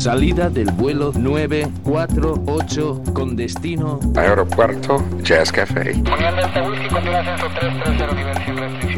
Salida 0.00 0.48
del 0.48 0.72
vuelo 0.72 1.12
948 1.14 3.02
con 3.12 3.36
destino 3.36 4.00
Aeropuerto 4.16 5.04
Jazz 5.22 5.52
Café. 5.52 5.92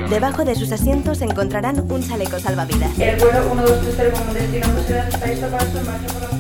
Debajo 0.09 0.45
de 0.45 0.55
sus 0.55 0.71
asientos 0.71 1.21
encontrarán 1.23 1.81
un 1.91 2.07
chaleco 2.07 2.39
salvavidas. 2.39 2.97
El 3.01 3.19
vuelo 3.19 3.53
1230 3.53 4.21
como 4.21 4.33
destino 4.33 4.67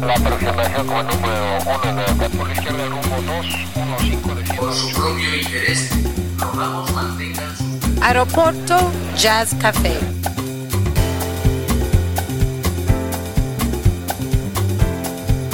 la 0.06 0.14
aproximación 0.14 0.86
como 0.86 1.02
número 1.02 1.58
1 1.82 2.18
de 2.20 2.30
por 2.36 2.50
izquierda 2.52 2.86
rumbo 2.86 3.16
215 3.42 4.54
Por 4.54 4.72
su 4.72 4.94
propio 4.94 5.36
interés, 5.42 5.90
rogamos 6.38 6.92
mantengan 6.92 7.56
su... 7.56 7.64
Aeropuerto 8.00 8.78
Jazz 9.16 9.56
Café. 9.60 9.98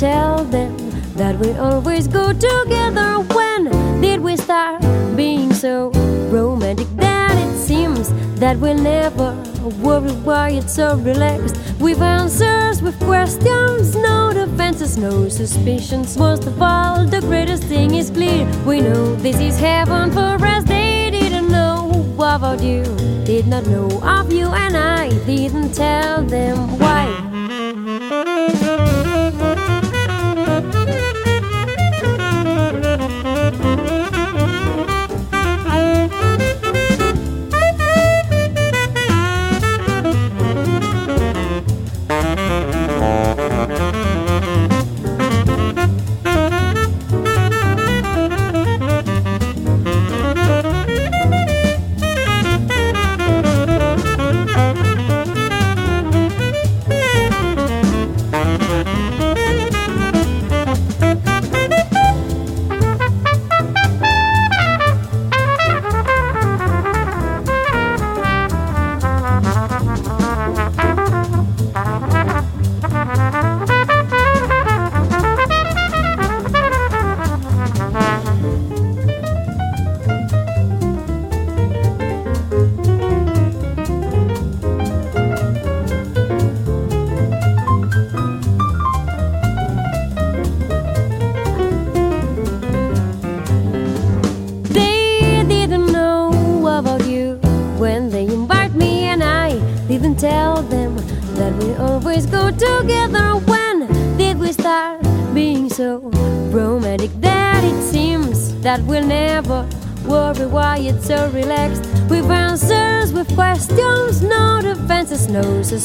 Tell 0.00 0.44
them 0.44 0.74
that 1.14 1.38
we 1.38 1.52
always 1.52 2.08
go 2.08 2.32
together. 2.32 3.18
When 3.36 4.00
did 4.00 4.20
we 4.22 4.34
start 4.38 4.80
being 5.14 5.52
so 5.52 5.90
romantic 6.32 6.88
that 6.96 7.36
it 7.36 7.54
seems 7.58 8.08
that 8.40 8.56
we'll 8.56 8.82
never 8.82 9.34
worry 9.82 10.12
why 10.24 10.52
it's 10.52 10.72
so 10.72 10.96
relaxed? 10.96 11.54
With 11.78 12.00
answers, 12.00 12.80
with 12.80 12.98
questions, 13.00 13.94
no 13.94 14.32
defenses, 14.32 14.96
no 14.96 15.28
suspicions. 15.28 16.16
Most 16.16 16.46
of 16.46 16.62
all, 16.62 17.04
the 17.04 17.20
greatest 17.20 17.64
thing 17.64 17.94
is 17.94 18.08
clear. 18.08 18.46
We 18.64 18.80
know 18.80 19.16
this 19.16 19.38
is 19.38 19.58
heaven 19.58 20.12
for 20.12 20.42
us. 20.46 20.64
They 20.64 21.10
didn't 21.10 21.48
know 21.48 22.06
about 22.16 22.62
you, 22.62 22.84
did 23.26 23.46
not 23.46 23.66
know 23.66 23.90
of 24.02 24.32
you, 24.32 24.46
and 24.46 24.78
I 24.78 25.10
didn't 25.26 25.74
tell 25.74 26.22
them 26.24 26.78
why. 26.78 27.29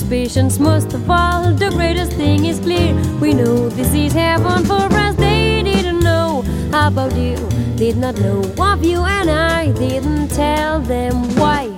Suspicions. 0.06 0.60
Most 0.60 0.94
of 0.94 1.10
all, 1.10 1.52
the 1.56 1.70
greatest 1.72 2.14
thing 2.14 2.46
is 2.46 2.60
clear. 2.60 2.94
We 3.20 3.34
know 3.34 3.70
this 3.70 3.94
is 3.94 4.14
heaven 4.14 4.64
for 4.66 4.86
us. 4.94 5.16
They 5.18 5.64
didn't 5.64 6.02
know 6.02 6.44
about 6.74 7.16
you, 7.18 7.38
did 7.76 7.98
not 7.98 8.16
know 8.20 8.42
of 8.60 8.84
you, 8.84 9.04
and 9.04 9.30
I 9.30 9.72
didn't 9.72 10.30
tell 10.30 10.80
them 10.82 11.16
why. 11.36 11.72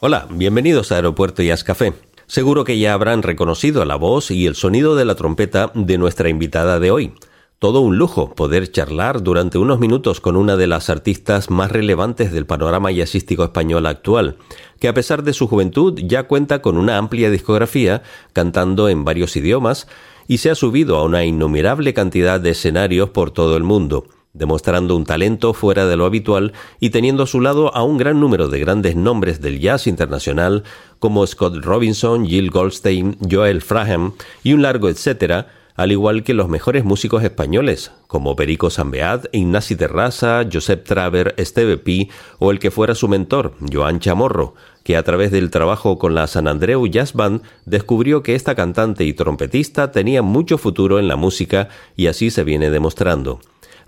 Hola, 0.00 0.26
bienvenidos 0.30 0.92
a 0.92 0.96
Aeropuerto 0.96 1.42
Jazz 1.42 1.64
Café. 1.64 1.92
Seguro 2.26 2.64
que 2.64 2.78
ya 2.78 2.92
habrán 2.92 3.22
reconocido 3.22 3.84
la 3.84 3.96
voz 3.96 4.30
y 4.30 4.46
el 4.46 4.54
sonido 4.54 4.96
de 4.96 5.04
la 5.04 5.16
trompeta 5.16 5.70
de 5.74 5.98
nuestra 5.98 6.28
invitada 6.28 6.78
de 6.78 6.90
hoy. 6.90 7.12
Todo 7.62 7.80
un 7.80 7.96
lujo 7.96 8.34
poder 8.34 8.72
charlar 8.72 9.22
durante 9.22 9.56
unos 9.56 9.78
minutos 9.78 10.20
con 10.20 10.34
una 10.34 10.56
de 10.56 10.66
las 10.66 10.90
artistas 10.90 11.48
más 11.48 11.70
relevantes 11.70 12.32
del 12.32 12.44
panorama 12.44 12.90
jazzístico 12.90 13.44
español 13.44 13.86
actual, 13.86 14.36
que 14.80 14.88
a 14.88 14.94
pesar 14.94 15.22
de 15.22 15.32
su 15.32 15.46
juventud 15.46 15.96
ya 16.02 16.24
cuenta 16.24 16.60
con 16.60 16.76
una 16.76 16.98
amplia 16.98 17.30
discografía, 17.30 18.02
cantando 18.32 18.88
en 18.88 19.04
varios 19.04 19.36
idiomas, 19.36 19.86
y 20.26 20.38
se 20.38 20.50
ha 20.50 20.56
subido 20.56 20.96
a 20.96 21.04
una 21.04 21.24
innumerable 21.24 21.94
cantidad 21.94 22.40
de 22.40 22.50
escenarios 22.50 23.10
por 23.10 23.30
todo 23.30 23.56
el 23.56 23.62
mundo 23.62 24.06
demostrando 24.34 24.96
un 24.96 25.04
talento 25.04 25.52
fuera 25.52 25.86
de 25.86 25.94
lo 25.94 26.06
habitual 26.06 26.54
y 26.80 26.88
teniendo 26.88 27.24
a 27.24 27.26
su 27.26 27.40
lado 27.40 27.76
a 27.76 27.82
un 27.82 27.98
gran 27.98 28.18
número 28.18 28.48
de 28.48 28.58
grandes 28.58 28.96
nombres 28.96 29.42
del 29.42 29.60
jazz 29.60 29.86
internacional 29.86 30.64
como 30.98 31.26
Scott 31.26 31.56
Robinson, 31.62 32.26
Jill 32.26 32.50
Goldstein, 32.50 33.18
Joel 33.30 33.60
Fraham 33.60 34.14
y 34.42 34.54
un 34.54 34.62
largo 34.62 34.88
etcétera, 34.88 35.48
al 35.74 35.92
igual 35.92 36.22
que 36.22 36.34
los 36.34 36.48
mejores 36.48 36.84
músicos 36.84 37.22
españoles, 37.22 37.92
como 38.06 38.36
Perico 38.36 38.70
Sambeat, 38.70 39.26
Ignasi 39.32 39.76
Terraza, 39.76 40.44
Josep 40.50 40.84
Traver, 40.84 41.34
Esteve 41.38 41.78
Pi 41.78 42.10
o 42.38 42.50
el 42.50 42.58
que 42.58 42.70
fuera 42.70 42.94
su 42.94 43.08
mentor, 43.08 43.54
Joan 43.72 44.00
Chamorro, 44.00 44.54
que 44.84 44.96
a 44.96 45.02
través 45.02 45.30
del 45.30 45.50
trabajo 45.50 45.98
con 45.98 46.14
la 46.14 46.26
San 46.26 46.48
Andreu 46.48 46.86
Jazz 46.86 47.14
Band 47.14 47.42
descubrió 47.66 48.22
que 48.22 48.34
esta 48.34 48.54
cantante 48.54 49.04
y 49.04 49.12
trompetista 49.12 49.92
tenía 49.92 50.22
mucho 50.22 50.58
futuro 50.58 50.98
en 50.98 51.08
la 51.08 51.16
música 51.16 51.68
y 51.96 52.08
así 52.08 52.30
se 52.30 52.44
viene 52.44 52.70
demostrando 52.70 53.40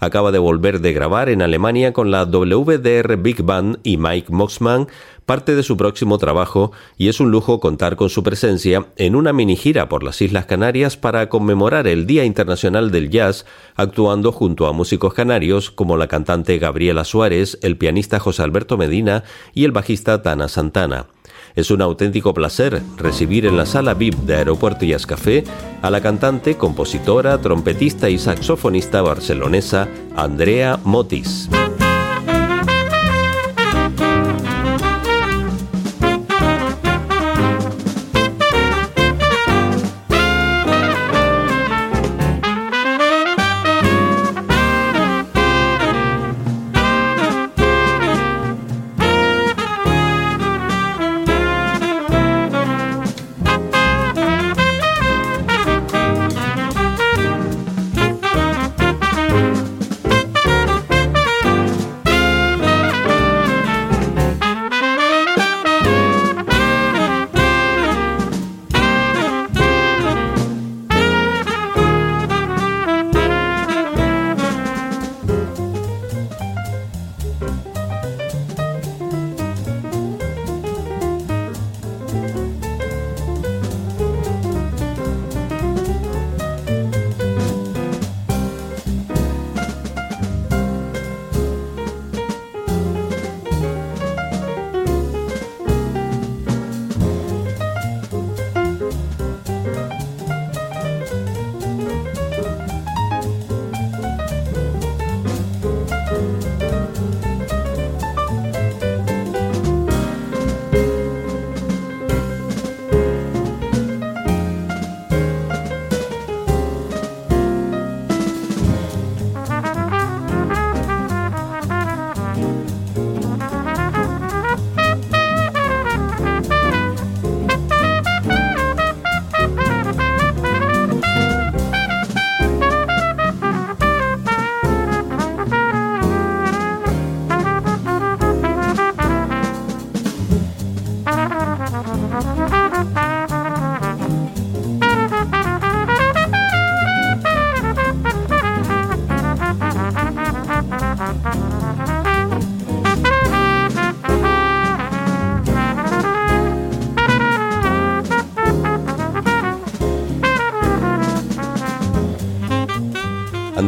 acaba 0.04 0.32
de 0.32 0.38
volver 0.38 0.80
de 0.80 0.92
grabar 0.92 1.28
en 1.28 1.42
Alemania 1.42 1.92
con 1.92 2.10
la 2.10 2.24
WDR 2.24 3.16
Big 3.16 3.42
Band 3.42 3.78
y 3.82 3.96
Mike 3.96 4.32
Moxman 4.32 4.86
parte 5.26 5.54
de 5.54 5.62
su 5.62 5.76
próximo 5.76 6.18
trabajo 6.18 6.72
y 6.96 7.08
es 7.08 7.20
un 7.20 7.30
lujo 7.30 7.60
contar 7.60 7.96
con 7.96 8.10
su 8.10 8.22
presencia 8.22 8.86
en 8.96 9.16
una 9.16 9.32
mini 9.32 9.56
gira 9.56 9.88
por 9.88 10.02
las 10.02 10.20
Islas 10.20 10.46
Canarias 10.46 10.96
para 10.96 11.28
conmemorar 11.28 11.86
el 11.86 12.06
Día 12.06 12.24
Internacional 12.24 12.90
del 12.90 13.10
Jazz, 13.10 13.46
actuando 13.76 14.32
junto 14.32 14.66
a 14.66 14.72
músicos 14.72 15.14
canarios 15.14 15.70
como 15.70 15.96
la 15.96 16.08
cantante 16.08 16.58
Gabriela 16.58 17.04
Suárez, 17.04 17.58
el 17.62 17.76
pianista 17.76 18.18
José 18.18 18.42
Alberto 18.42 18.76
Medina 18.76 19.24
y 19.54 19.64
el 19.64 19.72
bajista 19.72 20.22
Tana 20.22 20.48
Santana. 20.48 21.06
Es 21.54 21.70
un 21.70 21.82
auténtico 21.82 22.34
placer 22.34 22.82
recibir 22.96 23.46
en 23.46 23.56
la 23.56 23.64
sala 23.64 23.94
VIP 23.94 24.16
de 24.16 24.34
Aeropuerto 24.34 24.84
Jazz 24.84 25.06
Café 25.06 25.44
a 25.82 25.90
la 25.90 26.00
cantante, 26.00 26.56
compositora, 26.56 27.38
trompetista 27.38 28.10
y 28.10 28.18
saxofonista 28.18 29.02
barcelonesa 29.02 29.88
Andrea 30.16 30.80
Motis. 30.82 31.48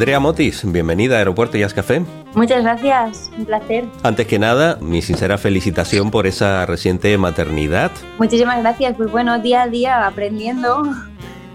Andrea 0.06 0.20
Motis, 0.20 0.62
bienvenida 0.64 1.16
a 1.16 1.18
Aeropuerto 1.18 1.58
Jazz 1.58 1.74
Café. 1.74 2.00
Muchas 2.32 2.62
gracias, 2.62 3.28
un 3.36 3.44
placer. 3.44 3.86
Antes 4.04 4.28
que 4.28 4.38
nada, 4.38 4.78
mi 4.80 5.02
sincera 5.02 5.36
felicitación 5.36 6.12
por 6.12 6.28
esa 6.28 6.64
reciente 6.64 7.18
maternidad. 7.18 7.90
Muchísimas 8.16 8.60
gracias, 8.60 8.94
pues 8.96 9.10
bueno, 9.10 9.40
día 9.40 9.62
a 9.62 9.66
día 9.66 10.06
aprendiendo 10.06 10.84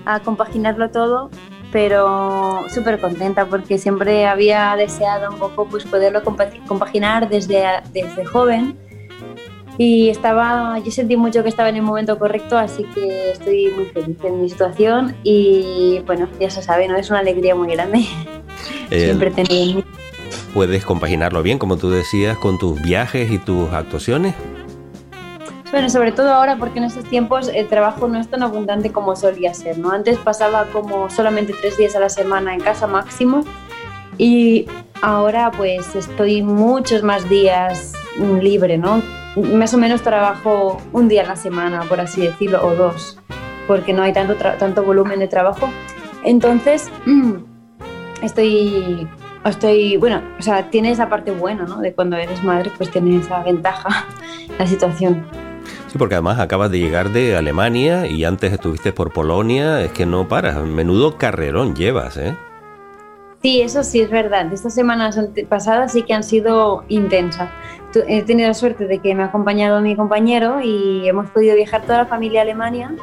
a 0.04 0.20
compaginarlo 0.20 0.92
todo, 0.92 1.32
pero 1.72 2.66
súper 2.68 3.00
contenta 3.00 3.46
porque 3.46 3.78
siempre 3.78 4.26
había 4.26 4.76
deseado 4.76 5.32
un 5.32 5.40
poco 5.40 5.70
pues 5.70 5.86
poderlo 5.86 6.22
compaginar 6.22 7.30
desde, 7.30 7.64
desde 7.94 8.26
joven 8.26 8.78
y 9.78 10.10
estaba, 10.10 10.78
yo 10.80 10.92
sentí 10.92 11.16
mucho 11.16 11.42
que 11.42 11.50
estaba 11.50 11.70
en 11.70 11.78
el 11.78 11.84
momento 11.84 12.20
correcto, 12.20 12.58
así 12.58 12.84
que 12.94 13.32
estoy 13.32 13.72
muy 13.76 13.86
feliz 13.86 14.18
en 14.24 14.42
mi 14.42 14.50
situación 14.50 15.16
y 15.24 16.02
bueno, 16.06 16.28
ya 16.40 16.50
se 16.50 16.62
sabe, 16.62 16.90
¿no? 16.90 16.98
Es 16.98 17.10
una 17.10 17.20
alegría 17.20 17.56
muy 17.56 17.72
grande. 17.72 18.06
Eh, 18.92 19.06
Siempre 19.06 19.32
tener... 19.32 19.84
¿Puedes 20.54 20.86
compaginarlo 20.86 21.42
bien, 21.44 21.58
como 21.58 21.78
tú 21.78 21.90
decías, 21.90 22.38
con 22.38 22.58
tus 22.58 22.82
viajes 22.82 23.32
y 23.32 23.38
tus 23.38 23.72
actuaciones? 23.72 24.36
Bueno, 25.72 25.90
sobre 25.90 26.12
todo 26.12 26.34
ahora 26.34 26.58
porque 26.58 26.80
en 26.80 26.86
estos 26.86 27.06
tiempos 27.06 27.48
el 27.48 27.68
trabajo 27.68 28.08
no 28.10 28.20
es 28.20 28.28
tan 28.28 28.44
abundante 28.44 28.92
como 28.92 29.16
solía 29.16 29.54
ser, 29.54 29.78
¿no? 29.78 29.92
Antes 29.92 30.18
pasaba 30.18 30.66
como 30.66 31.10
solamente 31.10 31.54
tres 31.60 31.78
días 31.78 31.96
a 31.96 32.02
la 32.02 32.10
semana 32.10 32.54
en 32.54 32.60
casa 32.60 32.88
máximo 32.88 33.46
y 34.18 34.68
ahora 35.02 35.52
pues 35.52 35.96
estoy 35.96 36.42
muchos 36.42 37.04
más 37.04 37.30
días 37.30 37.94
libre, 38.42 38.78
¿no? 38.78 39.02
más 39.36 39.74
o 39.74 39.78
menos 39.78 40.02
trabajo 40.02 40.82
un 40.92 41.08
día 41.08 41.24
a 41.24 41.26
la 41.26 41.36
semana, 41.36 41.84
por 41.84 42.02
así 42.02 42.22
decirlo, 42.22 42.66
o 42.66 42.76
dos, 42.76 43.18
porque 43.68 43.94
no 43.94 44.04
hay 44.04 44.12
tanto, 44.14 44.36
tanto 44.36 44.84
volumen 44.84 45.20
de 45.20 45.28
trabajo. 45.28 45.70
Entonces, 46.24 46.90
estoy, 48.22 49.08
estoy, 49.46 49.98
bueno, 49.98 50.22
o 50.40 50.42
sea, 50.42 50.70
tiene 50.70 50.92
esa 50.92 51.10
parte 51.10 51.32
buena, 51.32 51.64
¿no? 51.64 51.80
De 51.80 51.94
cuando 51.94 52.18
eres 52.18 52.44
madre, 52.44 52.72
pues 52.78 52.90
tiene 52.92 53.18
esa 53.18 53.44
ventaja 53.44 54.08
la 54.60 54.68
situación. 54.68 55.26
Sí, 55.88 55.98
porque 55.98 56.16
además 56.16 56.40
acabas 56.40 56.72
de 56.72 56.80
llegar 56.80 57.10
de 57.10 57.36
Alemania 57.36 58.08
y 58.08 58.24
antes 58.24 58.54
estuviste 58.54 58.94
por 58.94 59.12
Polonia, 59.12 59.82
es 59.82 59.92
que 59.92 60.06
no 60.06 60.28
paras, 60.28 60.58
menudo 60.64 61.18
carrerón 61.18 61.76
llevas, 61.76 62.18
¿eh? 62.18 62.38
Sí, 63.42 63.62
eso 63.62 63.84
sí 63.84 64.00
es 64.02 64.10
verdad. 64.10 64.54
Estas 64.54 64.76
semanas 64.76 65.20
pasadas 65.50 65.92
sí 65.94 66.04
que 66.04 66.14
han 66.14 66.24
sido 66.24 66.84
intensas 66.90 67.50
he 68.08 68.24
tenido 68.24 68.48
la 68.48 68.54
suerte 68.54 68.88
de 68.88 69.00
que 69.00 69.14
me 69.16 69.24
ha 69.24 69.28
acompañado 69.28 69.82
mi 69.82 69.96
compañero 69.96 70.62
y 70.62 71.08
hemos 71.08 71.30
podido 71.30 71.56
viajar 71.56 71.82
toda 71.82 72.00
la 72.00 72.06
familia 72.06 72.42
a 72.42 72.44
Alemania. 72.44 72.96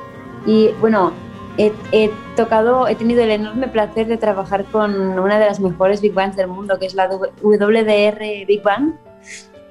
Y 0.47 0.71
bueno, 0.81 1.13
he, 1.59 2.11
tocado, 2.37 2.89
he 2.89 2.95
tenido 2.95 3.23
el 3.23 3.31
enorme 3.31 3.69
placer 3.69 4.07
de 4.07 4.17
trabajar 4.17 4.65
con 4.67 5.19
una 5.19 5.39
de 5.39 5.47
las 5.47 5.61
mejores 5.61 6.01
big 6.01 6.15
bands 6.15 6.37
del 6.37 6.49
mundo, 6.49 6.79
que 6.79 6.87
es 6.87 6.95
la 6.95 7.09
WDR 7.09 8.47
Big 8.47 8.63
Band, 8.63 8.95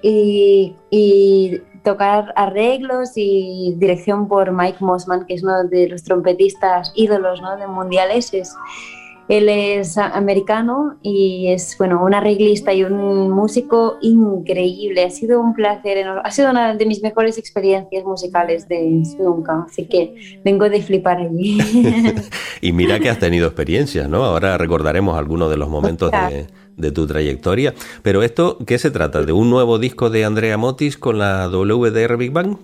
y, 0.01 1.62
tocar 1.84 2.34
arreglos 2.36 3.12
y 3.15 3.74
dirección 3.77 4.27
por 4.27 4.51
Mike 4.51 4.79
Mossman, 4.82 5.25
que 5.25 5.36
es 5.36 5.44
uno 5.44 5.63
de 5.63 5.88
los 5.88 6.03
trompetistas 6.03 6.91
ídolos 6.96 7.41
¿no? 7.41 7.56
de 7.56 7.65
mundiales. 7.65 8.34
Es, 8.34 8.53
él 9.29 9.50
es 9.50 9.98
americano 9.98 10.98
y 11.01 11.48
es 11.48 11.77
bueno 11.77 12.03
un 12.03 12.13
arreglista 12.13 12.74
y 12.74 12.84
un 12.84 13.29
músico 13.29 13.98
increíble. 14.01 15.03
Ha 15.03 15.10
sido 15.10 15.41
un 15.41 15.53
placer, 15.53 16.05
ha 16.24 16.31
sido 16.31 16.51
una 16.51 16.75
de 16.75 16.86
mis 16.86 17.01
mejores 17.01 17.38
experiencias 17.38 18.03
musicales 18.05 18.67
de 18.67 19.03
nunca, 19.19 19.65
así 19.67 19.86
que 19.86 20.39
vengo 20.43 20.69
de 20.69 20.81
flipar 20.81 21.17
allí. 21.17 21.57
y 22.62 22.72
mira 22.72 23.00
que 23.00 23.10
has 23.10 23.19
tenido 23.19 23.48
experiencias, 23.48 24.07
¿no? 24.07 24.24
Ahora 24.24 24.57
recordaremos 24.57 25.17
algunos 25.17 25.50
de 25.50 25.57
los 25.57 25.69
momentos 25.69 26.12
de, 26.12 26.48
de, 26.77 26.91
tu 26.91 27.05
trayectoria. 27.05 27.74
Pero 28.03 28.24
esto, 28.24 28.57
¿qué 28.65 28.77
se 28.77 28.91
trata? 28.91 29.24
¿De 29.24 29.34
un 29.34 29.50
nuevo 29.50 29.79
disco 29.79 30.10
de 30.10 30.25
Andrea 30.25 30.57
Motis 30.57 30.98
con 30.98 31.17
la 31.17 31.48
WDR 31.50 32.15
Big 32.17 32.31
Bang? 32.31 32.57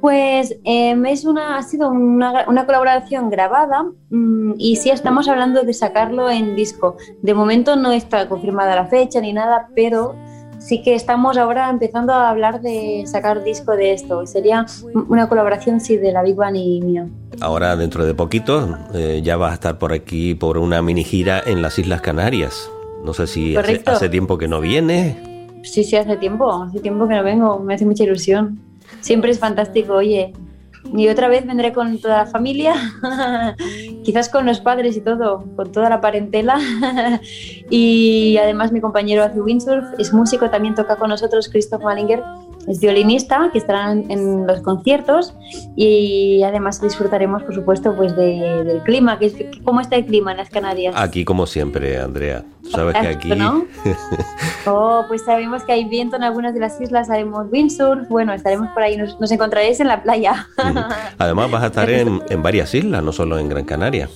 Pues 0.00 0.56
em, 0.64 1.06
es 1.06 1.24
una, 1.24 1.56
ha 1.56 1.62
sido 1.62 1.90
una, 1.90 2.66
colaboración 2.66 3.30
grabada 3.30 3.84
mm, 4.10 4.54
y 4.58 4.76
sí 4.76 4.90
estamos 4.90 5.28
hablando 5.28 5.62
de 5.62 5.72
sacarlo 5.72 6.30
en 6.30 6.54
disco. 6.54 6.96
De 7.22 7.34
momento 7.34 7.76
no 7.76 7.92
está 7.92 8.28
confirmada 8.28 8.74
la 8.74 8.86
fecha 8.86 9.20
ni 9.20 9.32
nada, 9.32 9.68
pero 9.74 10.14
sí 10.58 10.82
que 10.82 10.94
estamos 10.94 11.36
ahora 11.38 11.70
empezando 11.70 12.12
a 12.12 12.30
hablar 12.30 12.60
de 12.60 13.04
sacar 13.06 13.42
disco 13.42 13.72
de 13.72 13.92
esto. 13.92 14.26
Sería 14.26 14.66
una 15.08 15.28
colaboración 15.28 15.80
sí 15.80 15.96
de 15.96 16.12
la 16.12 16.22
Big 16.22 16.36
Bang 16.36 16.56
y 16.56 16.80
mía. 16.82 17.08
Ahora 17.40 17.76
dentro 17.76 18.04
de 18.04 18.14
poquito 18.14 18.76
eh, 18.94 19.22
ya 19.24 19.36
vas 19.36 19.52
a 19.52 19.54
estar 19.54 19.78
por 19.78 19.92
aquí 19.92 20.34
por 20.34 20.58
una 20.58 20.82
mini 20.82 21.04
gira 21.04 21.42
en 21.44 21.62
las 21.62 21.78
Islas 21.78 22.00
Canarias. 22.00 22.70
No 23.04 23.14
sé 23.14 23.26
si 23.26 23.56
hace, 23.56 23.82
hace 23.86 24.08
tiempo 24.08 24.38
que 24.38 24.48
no 24.48 24.60
viene. 24.60 25.36
Sí, 25.62 25.84
sí, 25.84 25.96
hace 25.96 26.16
tiempo, 26.16 26.52
hace 26.62 26.80
tiempo 26.80 27.08
que 27.08 27.14
no 27.14 27.24
vengo, 27.24 27.58
me 27.60 27.74
hace 27.74 27.84
mucha 27.84 28.04
ilusión. 28.04 28.60
Siempre 29.06 29.30
es 29.30 29.38
fantástico, 29.38 29.92
oye. 29.92 30.32
Y 30.92 31.06
otra 31.08 31.28
vez 31.28 31.46
vendré 31.46 31.72
con 31.72 32.00
toda 32.00 32.24
la 32.24 32.26
familia, 32.26 32.74
quizás 34.04 34.28
con 34.28 34.46
los 34.46 34.58
padres 34.58 34.96
y 34.96 35.00
todo, 35.00 35.44
con 35.54 35.70
toda 35.70 35.88
la 35.88 36.00
parentela. 36.00 36.58
y 37.70 38.36
además 38.36 38.72
mi 38.72 38.80
compañero 38.80 39.22
hace 39.22 39.40
windsurf, 39.40 39.84
es 40.00 40.12
músico, 40.12 40.50
también 40.50 40.74
toca 40.74 40.96
con 40.96 41.08
nosotros 41.08 41.48
Christoph 41.48 41.84
Malinger 41.84 42.20
es 42.66 42.80
violinista 42.80 43.50
que 43.52 43.58
estará 43.58 43.92
en, 43.92 44.46
los 44.46 44.60
conciertos 44.60 45.34
y 45.76 46.42
además 46.42 46.80
disfrutaremos, 46.80 47.42
por 47.42 47.54
supuesto, 47.54 47.94
pues 47.94 48.16
del 48.16 48.82
clima. 48.84 49.18
Que 49.18 49.50
¿Cómo 49.64 49.80
está 49.80 49.96
el 49.96 50.06
clima 50.06 50.32
en 50.32 50.38
las 50.38 50.50
Canarias? 50.50 50.94
Aquí, 50.96 51.24
como 51.24 51.46
siempre, 51.46 51.98
Andrea. 51.98 52.44
Sabes 52.70 52.96
que 52.96 53.06
aquí. 53.06 53.30
oh, 54.66 55.04
pues 55.06 55.22
sabemos 55.24 55.62
que 55.62 55.72
hay 55.72 55.84
viento 55.84 56.16
en 56.16 56.24
algunas 56.24 56.54
de 56.54 56.60
las 56.60 56.80
islas, 56.80 57.08
haremos 57.10 57.46
windsurf. 57.50 58.08
Bueno, 58.08 58.32
estaremos 58.32 58.68
por 58.70 58.82
ahí, 58.82 58.96
nos, 58.96 59.30
encontraréis 59.30 59.78
en 59.80 59.88
la 59.88 60.02
playa. 60.02 60.48
Además, 61.18 61.50
vas 61.50 61.62
a 61.62 61.66
estar 61.66 61.88
en, 61.88 62.20
en 62.28 62.42
varias 62.42 62.74
islas, 62.74 63.02
no 63.02 63.12
solo 63.12 63.38
en 63.38 63.48
Gran 63.48 63.64
Canaria. 63.64 64.08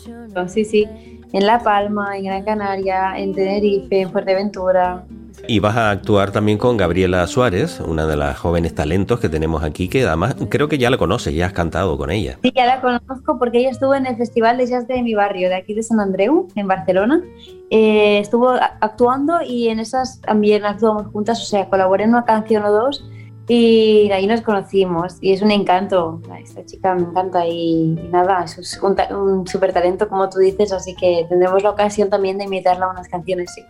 Sí, 0.48 0.64
sí. 0.64 0.88
En 1.32 1.46
La 1.46 1.60
Palma, 1.60 2.16
en 2.16 2.24
Gran 2.24 2.44
Canaria, 2.44 3.16
en 3.16 3.32
Tenerife, 3.32 4.00
en 4.00 4.10
Fuerteventura. 4.10 5.04
Y 5.48 5.58
vas 5.58 5.76
a 5.76 5.90
actuar 5.90 6.30
también 6.30 6.58
con 6.58 6.76
Gabriela 6.76 7.26
Suárez, 7.26 7.80
una 7.80 8.06
de 8.06 8.16
las 8.16 8.38
jóvenes 8.38 8.74
talentos 8.74 9.20
que 9.20 9.28
tenemos 9.28 9.62
aquí, 9.62 9.88
que 9.88 10.06
además 10.06 10.36
creo 10.48 10.68
que 10.68 10.78
ya 10.78 10.90
la 10.90 10.98
conoces, 10.98 11.34
ya 11.34 11.46
has 11.46 11.52
cantado 11.52 11.96
con 11.98 12.10
ella. 12.10 12.38
Sí, 12.42 12.52
ya 12.54 12.66
la 12.66 12.80
conozco 12.80 13.38
porque 13.38 13.58
ella 13.58 13.70
estuvo 13.70 13.94
en 13.94 14.06
el 14.06 14.16
Festival 14.16 14.58
de 14.58 14.66
Jazz 14.66 14.86
de 14.86 15.02
mi 15.02 15.14
barrio, 15.14 15.48
de 15.48 15.56
aquí 15.56 15.74
de 15.74 15.82
San 15.82 16.00
Andreu, 16.00 16.48
en 16.54 16.66
Barcelona. 16.68 17.22
Eh, 17.70 18.18
estuvo 18.18 18.50
actuando 18.50 19.42
y 19.42 19.68
en 19.68 19.80
esas 19.80 20.20
también 20.20 20.64
actuamos 20.64 21.06
juntas, 21.08 21.40
o 21.42 21.44
sea, 21.44 21.68
colaboré 21.68 22.04
en 22.04 22.10
una 22.10 22.24
canción 22.24 22.64
o 22.64 22.72
dos 22.72 23.04
y 23.48 24.10
ahí 24.12 24.26
nos 24.26 24.42
conocimos 24.42 25.16
y 25.20 25.32
es 25.32 25.42
un 25.42 25.50
encanto. 25.50 26.20
Esta 26.42 26.64
chica 26.64 26.94
me 26.94 27.02
encanta 27.02 27.46
y, 27.46 27.98
nada, 28.10 28.44
es 28.44 28.80
un, 28.82 28.96
un 29.16 29.46
súper 29.46 29.72
talento, 29.72 30.08
como 30.08 30.28
tú 30.28 30.38
dices, 30.38 30.72
así 30.72 30.94
que 30.94 31.26
tendremos 31.28 31.62
la 31.62 31.70
ocasión 31.70 32.10
también 32.10 32.38
de 32.38 32.44
invitarla 32.44 32.86
a 32.86 32.90
unas 32.90 33.08
canciones. 33.08 33.52
Sí. 33.54 33.62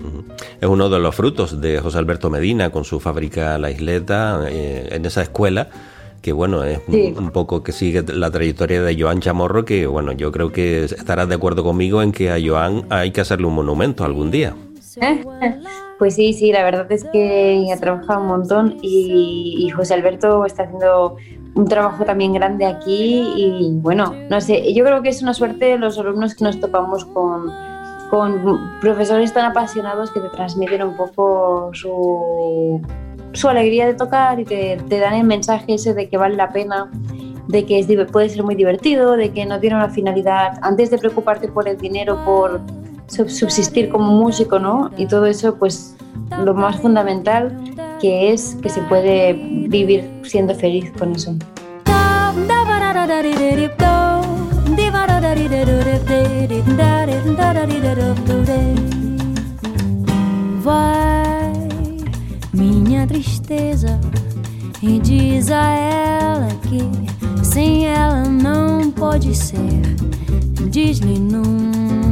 Es 0.60 0.68
uno 0.68 0.88
de 0.88 0.98
los 0.98 1.14
frutos 1.14 1.60
de 1.60 1.80
José 1.80 1.98
Alberto 1.98 2.30
Medina 2.30 2.70
con 2.70 2.84
su 2.84 3.00
fábrica 3.00 3.58
La 3.58 3.70
Isleta 3.70 4.42
eh, 4.48 4.88
en 4.92 5.06
esa 5.06 5.22
escuela 5.22 5.68
que 6.20 6.32
bueno, 6.32 6.64
es 6.64 6.80
un 6.88 7.30
poco 7.30 7.62
que 7.62 7.72
sigue 7.72 8.02
la 8.02 8.30
trayectoria 8.30 8.82
de 8.82 9.00
Joan 9.00 9.20
Chamorro, 9.20 9.64
que 9.64 9.86
bueno, 9.86 10.12
yo 10.12 10.30
creo 10.32 10.52
que 10.52 10.84
estarás 10.84 11.28
de 11.28 11.34
acuerdo 11.34 11.64
conmigo 11.64 12.02
en 12.02 12.12
que 12.12 12.30
a 12.30 12.36
Joan 12.44 12.84
hay 12.90 13.10
que 13.10 13.22
hacerle 13.22 13.46
un 13.46 13.54
monumento 13.54 14.04
algún 14.04 14.30
día. 14.30 14.54
Pues 16.00 16.14
sí, 16.14 16.32
sí, 16.32 16.50
la 16.50 16.62
verdad 16.62 16.90
es 16.90 17.04
que 17.04 17.70
ha 17.70 17.76
trabajado 17.78 18.22
un 18.22 18.28
montón 18.28 18.78
y, 18.80 19.68
José 19.76 19.92
Alberto 19.92 20.46
está 20.46 20.62
haciendo 20.62 21.16
un 21.54 21.66
trabajo 21.66 22.06
también 22.06 22.32
grande 22.32 22.64
aquí 22.64 23.22
y 23.36 23.70
bueno, 23.82 24.14
no 24.30 24.40
sé, 24.40 24.72
yo 24.72 24.82
creo 24.82 25.02
que 25.02 25.10
es 25.10 25.20
una 25.22 25.34
suerte 25.34 25.76
los 25.76 25.98
alumnos 25.98 26.34
que 26.34 26.42
nos 26.42 26.58
topamos 26.58 27.04
con, 27.04 27.52
con 28.08 28.80
profesores 28.80 29.34
tan 29.34 29.44
apasionados 29.44 30.10
que 30.10 30.20
te 30.20 30.30
transmiten 30.30 30.82
un 30.84 30.96
poco 30.96 31.68
su, 31.74 32.80
su 33.32 33.48
alegría 33.50 33.84
de 33.84 33.92
tocar 33.92 34.40
y 34.40 34.46
te, 34.46 34.78
te, 34.88 35.00
dan 35.00 35.12
el 35.12 35.26
mensaje 35.26 35.74
ese 35.74 35.92
de 35.92 36.08
que 36.08 36.16
vale 36.16 36.34
la 36.34 36.48
pena, 36.48 36.90
de 37.48 37.66
que 37.66 37.78
es, 37.78 37.86
puede 38.10 38.30
ser 38.30 38.42
muy 38.42 38.54
divertido, 38.54 39.16
de 39.16 39.34
que 39.34 39.44
no 39.44 39.60
tiene 39.60 39.76
una 39.76 39.90
finalidad. 39.90 40.58
Antes 40.62 40.90
de 40.90 40.96
preocuparte 40.96 41.48
por 41.48 41.68
el 41.68 41.76
dinero, 41.76 42.18
por 42.24 42.62
subsistir 43.10 43.90
como 43.90 44.12
músico, 44.12 44.58
¿no? 44.58 44.90
Y 44.96 45.06
todo 45.06 45.26
eso, 45.26 45.56
pues 45.56 45.96
lo 46.44 46.54
más 46.54 46.80
fundamental 46.80 47.56
que 48.00 48.32
es 48.32 48.56
que 48.62 48.68
se 48.68 48.80
puede 48.82 49.34
vivir 49.68 50.08
siendo 50.22 50.54
feliz 50.54 50.90
con 50.98 51.12
eso. 51.14 51.34
tristeza, 63.10 63.98
e 64.82 65.40
a 65.52 66.48
que 66.68 67.44
sem 67.44 67.86
ela 67.86 68.24
não 68.24 68.90
pode 68.92 69.34
ser. 69.34 69.82
Diz-lhe 70.70 71.18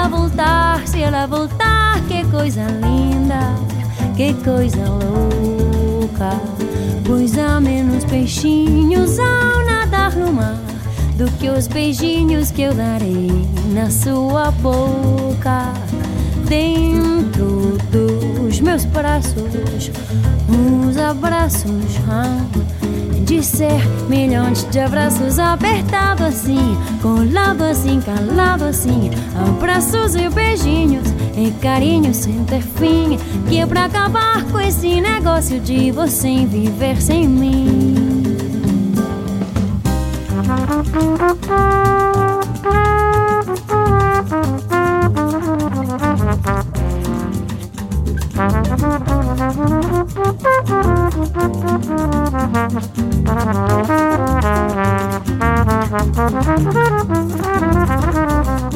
Ela 0.00 0.08
voltar, 0.08 0.88
se 0.88 1.02
ela 1.02 1.26
voltar, 1.26 2.00
que 2.08 2.24
coisa 2.30 2.62
linda, 2.62 3.54
que 4.16 4.32
coisa 4.32 4.82
louca. 4.88 6.40
Pois 7.06 7.36
há 7.36 7.60
menos 7.60 8.06
peixinhos 8.06 9.18
ao 9.18 9.62
nadar 9.66 10.16
no 10.16 10.32
mar 10.32 10.58
do 11.18 11.30
que 11.32 11.50
os 11.50 11.66
beijinhos 11.66 12.50
que 12.50 12.62
eu 12.62 12.72
darei 12.72 13.28
na 13.74 13.90
sua 13.90 14.50
boca. 14.50 15.70
Dentro 16.48 17.76
dos 17.92 18.58
meus 18.58 18.86
braços, 18.86 19.90
uns 20.48 20.96
abraços. 20.96 21.98
Ah, 22.08 22.42
de 23.30 23.44
ser 23.44 23.80
milhões 24.08 24.68
de 24.72 24.80
abraços 24.80 25.38
apertado 25.38 26.24
assim, 26.24 26.76
colado 27.00 27.62
assim, 27.62 28.00
calado 28.00 28.64
assim, 28.64 29.08
abraços 29.36 30.16
e 30.16 30.28
beijinhos 30.28 31.06
e 31.36 31.52
carinhos 31.62 32.16
sem 32.16 32.44
ter 32.44 32.60
fim, 32.60 33.16
que 33.48 33.60
é 33.60 33.66
pra 33.66 33.84
acabar 33.84 34.42
com 34.50 34.58
esse 34.58 35.00
negócio 35.00 35.60
de 35.60 35.92
você 35.92 36.44
viver 36.44 37.00
sem 37.00 37.28
mim. 37.28 37.94
Thank 50.22 50.64
you. 58.64 58.69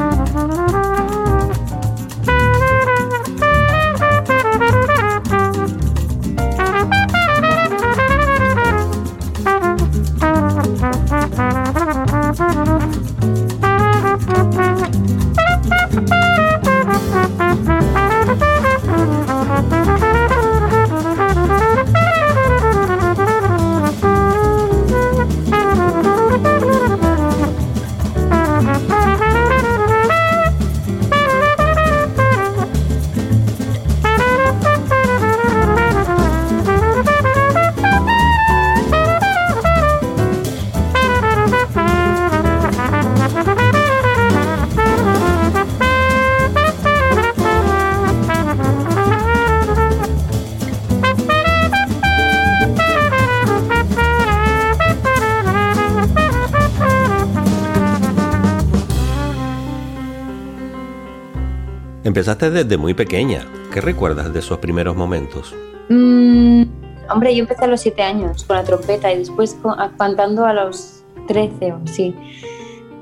Empezaste 62.04 62.50
desde 62.50 62.76
muy 62.76 62.92
pequeña. 62.92 63.46
¿Qué 63.72 63.80
recuerdas 63.80 64.30
de 64.30 64.40
esos 64.40 64.58
primeros 64.58 64.94
momentos? 64.94 65.54
Mm, 65.88 66.64
hombre, 67.10 67.34
yo 67.34 67.40
empecé 67.40 67.64
a 67.64 67.66
los 67.66 67.80
7 67.80 68.02
años 68.02 68.44
con 68.44 68.56
la 68.56 68.62
trompeta 68.62 69.10
y 69.10 69.20
después 69.20 69.56
cantando 69.96 70.44
a 70.44 70.52
los 70.52 71.02
13 71.28 71.72
o 71.72 71.80
así. 71.82 72.14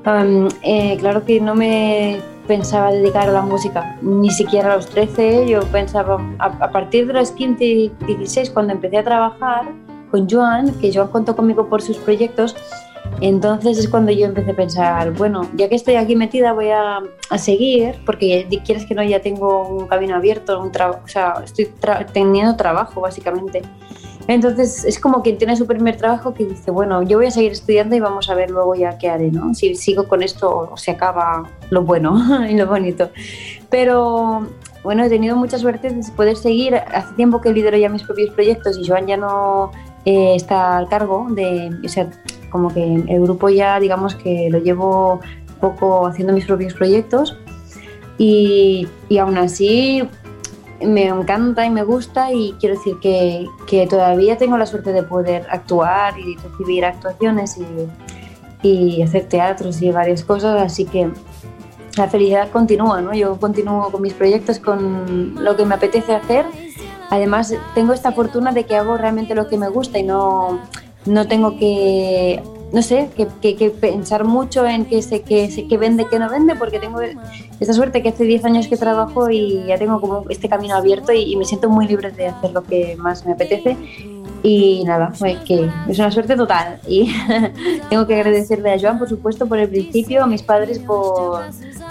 Um, 0.05 0.47
eh, 0.61 0.95
claro 1.01 1.25
que 1.25 1.41
no 1.41 1.53
me 1.53 2.21
pensaba 2.47 2.93
dedicar 2.93 3.27
a 3.27 3.33
la 3.33 3.41
música, 3.41 3.97
ni 4.01 4.31
siquiera 4.31 4.71
a 4.71 4.77
los 4.77 4.87
13. 4.87 5.49
Yo 5.49 5.63
pensaba, 5.63 6.25
a, 6.39 6.45
a 6.45 6.71
partir 6.71 7.05
de 7.05 7.13
los 7.13 7.31
15 7.31 7.65
y 7.65 7.91
16, 8.07 8.51
cuando 8.51 8.71
empecé 8.71 8.99
a 8.99 9.03
trabajar 9.03 9.65
con 10.11 10.29
Joan, 10.29 10.71
que 10.79 10.93
Joan 10.93 11.09
contó 11.09 11.35
conmigo 11.35 11.67
por 11.67 11.81
sus 11.81 11.97
proyectos, 11.97 12.55
entonces 13.21 13.77
es 13.77 13.87
cuando 13.89 14.11
yo 14.11 14.25
empecé 14.25 14.51
a 14.51 14.55
pensar, 14.55 15.13
bueno, 15.13 15.47
ya 15.55 15.69
que 15.69 15.75
estoy 15.75 15.95
aquí 15.95 16.15
metida 16.15 16.53
voy 16.53 16.69
a, 16.69 16.99
a 17.29 17.37
seguir, 17.37 17.95
porque 18.05 18.47
quieres 18.65 18.85
que 18.85 18.95
no, 18.95 19.03
ya 19.03 19.21
tengo 19.21 19.67
un 19.67 19.87
camino 19.87 20.15
abierto, 20.15 20.59
un 20.59 20.69
o 20.69 21.07
sea, 21.07 21.35
estoy 21.43 21.69
tra- 21.81 22.05
teniendo 22.11 22.55
trabajo 22.55 23.01
básicamente. 23.01 23.61
Entonces 24.27 24.85
es 24.85 24.99
como 24.99 25.21
quien 25.21 25.37
tiene 25.37 25.55
su 25.57 25.67
primer 25.67 25.97
trabajo 25.97 26.33
que 26.33 26.45
dice, 26.45 26.71
bueno, 26.71 27.03
yo 27.03 27.17
voy 27.17 27.27
a 27.27 27.31
seguir 27.31 27.51
estudiando 27.51 27.95
y 27.95 27.99
vamos 27.99 28.29
a 28.29 28.35
ver 28.35 28.51
luego 28.51 28.73
ya 28.73 28.97
qué 28.97 29.09
haré, 29.09 29.31
¿no? 29.31 29.53
Si 29.53 29.75
sigo 29.75 30.07
con 30.07 30.23
esto 30.23 30.69
o 30.71 30.77
se 30.77 30.91
acaba 30.91 31.43
lo 31.69 31.83
bueno 31.83 32.45
y 32.49 32.55
lo 32.55 32.65
bonito. 32.67 33.09
Pero 33.69 34.47
bueno, 34.83 35.03
he 35.03 35.09
tenido 35.09 35.35
mucha 35.35 35.57
suerte 35.57 35.89
de 35.89 36.11
poder 36.13 36.37
seguir. 36.37 36.75
Hace 36.75 37.13
tiempo 37.15 37.41
que 37.41 37.51
lidero 37.51 37.77
ya 37.77 37.89
mis 37.89 38.03
propios 38.03 38.29
proyectos 38.33 38.77
y 38.77 38.87
Joan 38.87 39.07
ya 39.07 39.17
no 39.17 39.71
eh, 40.05 40.35
está 40.35 40.77
al 40.77 40.87
cargo 40.87 41.27
de, 41.29 41.71
o 41.83 41.89
sea, 41.89 42.09
como 42.53 42.73
que 42.73 42.81
el 42.83 43.21
grupo 43.21 43.49
ya 43.49 43.79
digamos 43.79 44.15
que 44.15 44.47
lo 44.49 44.59
llevo 44.59 45.15
un 45.15 45.59
poco 45.59 46.07
haciendo 46.07 46.31
mis 46.31 46.45
propios 46.45 46.73
proyectos 46.73 47.35
y, 48.17 48.87
y 49.09 49.17
aún 49.17 49.37
así 49.37 50.07
me 50.79 51.07
encanta 51.07 51.65
y 51.65 51.71
me 51.71 51.83
gusta 51.83 52.31
y 52.31 52.55
quiero 52.59 52.75
decir 52.75 52.97
que, 53.01 53.47
que 53.67 53.87
todavía 53.87 54.37
tengo 54.37 54.57
la 54.57 54.67
suerte 54.67 54.93
de 54.93 55.01
poder 55.01 55.47
actuar 55.49 56.17
y 56.19 56.37
recibir 56.37 56.85
actuaciones 56.85 57.57
y, 57.57 58.67
y 58.67 59.01
hacer 59.01 59.27
teatros 59.27 59.81
y 59.81 59.91
varias 59.91 60.23
cosas, 60.23 60.61
así 60.61 60.85
que 60.85 61.09
la 61.97 62.07
felicidad 62.07 62.49
continúa, 62.51 63.01
¿no? 63.01 63.13
Yo 63.13 63.39
continúo 63.39 63.91
con 63.91 64.01
mis 64.01 64.13
proyectos, 64.13 64.59
con 64.59 65.43
lo 65.43 65.55
que 65.55 65.65
me 65.65 65.75
apetece 65.75 66.13
hacer. 66.13 66.45
Además, 67.09 67.53
tengo 67.75 67.93
esta 67.93 68.11
fortuna 68.11 68.51
de 68.51 68.65
que 68.65 68.75
hago 68.75 68.97
realmente 68.97 69.35
lo 69.35 69.47
que 69.47 69.57
me 69.57 69.69
gusta 69.69 69.99
y 69.99 70.03
no, 70.03 70.59
no 71.05 71.27
tengo 71.27 71.57
que, 71.57 72.41
no 72.71 72.81
sé, 72.81 73.09
que, 73.15 73.27
que- 73.41 73.55
que 73.55 73.69
pensar 73.69 74.23
mucho 74.25 74.65
en 74.65 74.85
qué 74.85 75.01
sé 75.01 75.21
que, 75.21 75.49
sé 75.51 75.67
que 75.67 75.77
vende, 75.77 76.05
qué 76.09 76.19
no 76.19 76.29
vende, 76.29 76.55
porque 76.55 76.79
tengo 76.79 76.99
esta 77.59 77.73
suerte 77.73 78.01
que 78.01 78.09
hace 78.09 78.23
10 78.23 78.43
años 78.45 78.67
que 78.67 78.77
trabajo 78.77 79.29
y 79.29 79.63
ya 79.67 79.77
tengo 79.77 79.99
como 80.01 80.23
este 80.29 80.49
camino 80.49 80.75
abierto 80.75 81.11
y, 81.13 81.31
y 81.31 81.35
me 81.35 81.45
siento 81.45 81.69
muy 81.69 81.87
libre 81.87 82.11
de 82.11 82.27
hacer 82.27 82.51
lo 82.51 82.63
que 82.63 82.95
más 82.97 83.25
me 83.25 83.33
apetece. 83.33 83.77
Y 84.45 84.83
nada, 84.83 85.11
fue 85.13 85.37
que 85.45 85.69
es 85.87 85.99
una 85.99 86.11
suerte 86.11 86.35
total. 86.35 86.79
Y 86.87 87.13
tengo 87.89 88.05
que 88.05 88.15
agradecerle 88.15 88.73
a 88.73 88.79
Joan, 88.79 88.99
por 88.99 89.07
supuesto, 89.07 89.47
por 89.47 89.57
el 89.57 89.69
principio, 89.69 90.21
a 90.23 90.27
mis 90.27 90.43
padres 90.43 90.79
por, 90.79 91.43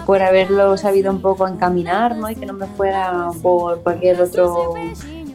por 0.05 0.21
haberlo 0.21 0.77
sabido 0.77 1.11
un 1.11 1.23
poco 1.23 1.49
encaminar, 1.49 2.15
¿no? 2.17 2.29
Y 2.29 2.35
que 2.37 2.45
no 2.45 2.53
me 2.53 2.67
fuera 2.67 3.29
por 3.41 3.81
cualquier 3.83 4.21
otro, 4.21 4.75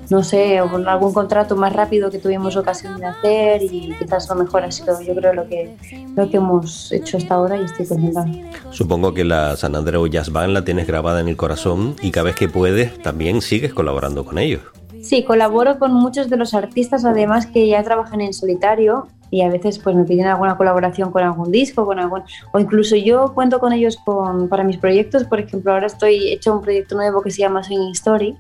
no 0.10 0.24
sé, 0.24 0.60
con 0.72 0.88
algún 0.88 1.14
contrato 1.14 1.56
más 1.56 1.74
rápido 1.74 2.10
que 2.10 2.20
tuvimos 2.20 2.56
ocasión 2.56 3.00
de 3.00 3.06
hacer 3.06 3.64
y 3.64 3.94
quizás 4.00 4.30
lo 4.30 4.36
mejor 4.36 4.64
ha 4.64 4.72
sido, 4.72 5.02
yo 5.02 5.16
creo, 5.16 5.34
lo 5.34 5.48
que, 5.48 5.76
lo 6.16 6.30
que 6.30 6.38
hemos 6.38 6.92
hecho 6.92 7.18
hasta 7.18 7.36
ahora 7.36 7.58
y 7.58 7.66
estoy 7.66 7.88
contenta. 7.88 8.26
Supongo 8.72 9.14
que 9.14 9.24
la 9.24 9.56
San 9.58 9.76
Andreu 9.76 10.08
Jazz 10.08 10.32
Band 10.32 10.54
la 10.54 10.64
tienes 10.64 10.88
grabada 10.88 11.20
en 11.20 11.28
el 11.28 11.36
corazón 11.36 11.96
y 12.02 12.12
cada 12.12 12.26
vez 12.26 12.36
que 12.36 12.48
puedes 12.48 13.02
también 13.02 13.42
sigues 13.42 13.74
colaborando 13.74 14.26
con 14.26 14.38
ellos. 14.38 14.62
Sí, 15.02 15.24
colaboro 15.24 15.78
con 15.78 15.94
muchos 15.94 16.30
de 16.30 16.38
los 16.38 16.54
artistas, 16.54 17.06
además 17.06 17.46
que 17.46 17.68
ya 17.68 17.84
trabajan 17.84 18.22
en 18.22 18.34
solitario 18.34 19.08
y 19.30 19.42
a 19.42 19.50
veces 19.50 19.80
pues 19.80 19.96
me 19.96 20.04
piden 20.06 20.26
alguna 20.26 20.58
colaboración 20.58 21.12
con 21.12 21.24
algún 21.24 21.52
disco, 21.52 21.86
con 21.86 22.00
algún 22.00 22.24
o 22.52 22.60
incluso 22.60 22.96
yo 22.96 23.34
cuento 23.34 23.60
con 23.60 23.74
ellos 23.74 23.98
con, 24.06 24.48
para 24.50 24.64
mis 24.64 24.78
proyectos, 24.78 25.26
por 25.26 25.40
ejemplo, 25.40 25.74
ahora 25.74 25.88
estoy 25.88 26.32
hecho 26.32 26.54
un 26.54 26.62
proyecto 26.62 26.96
nuevo 26.96 27.22
que 27.22 27.32
se 27.32 27.40
llama 27.40 27.64
Swing 27.64 27.92
Story 27.92 28.38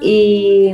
y, 0.00 0.72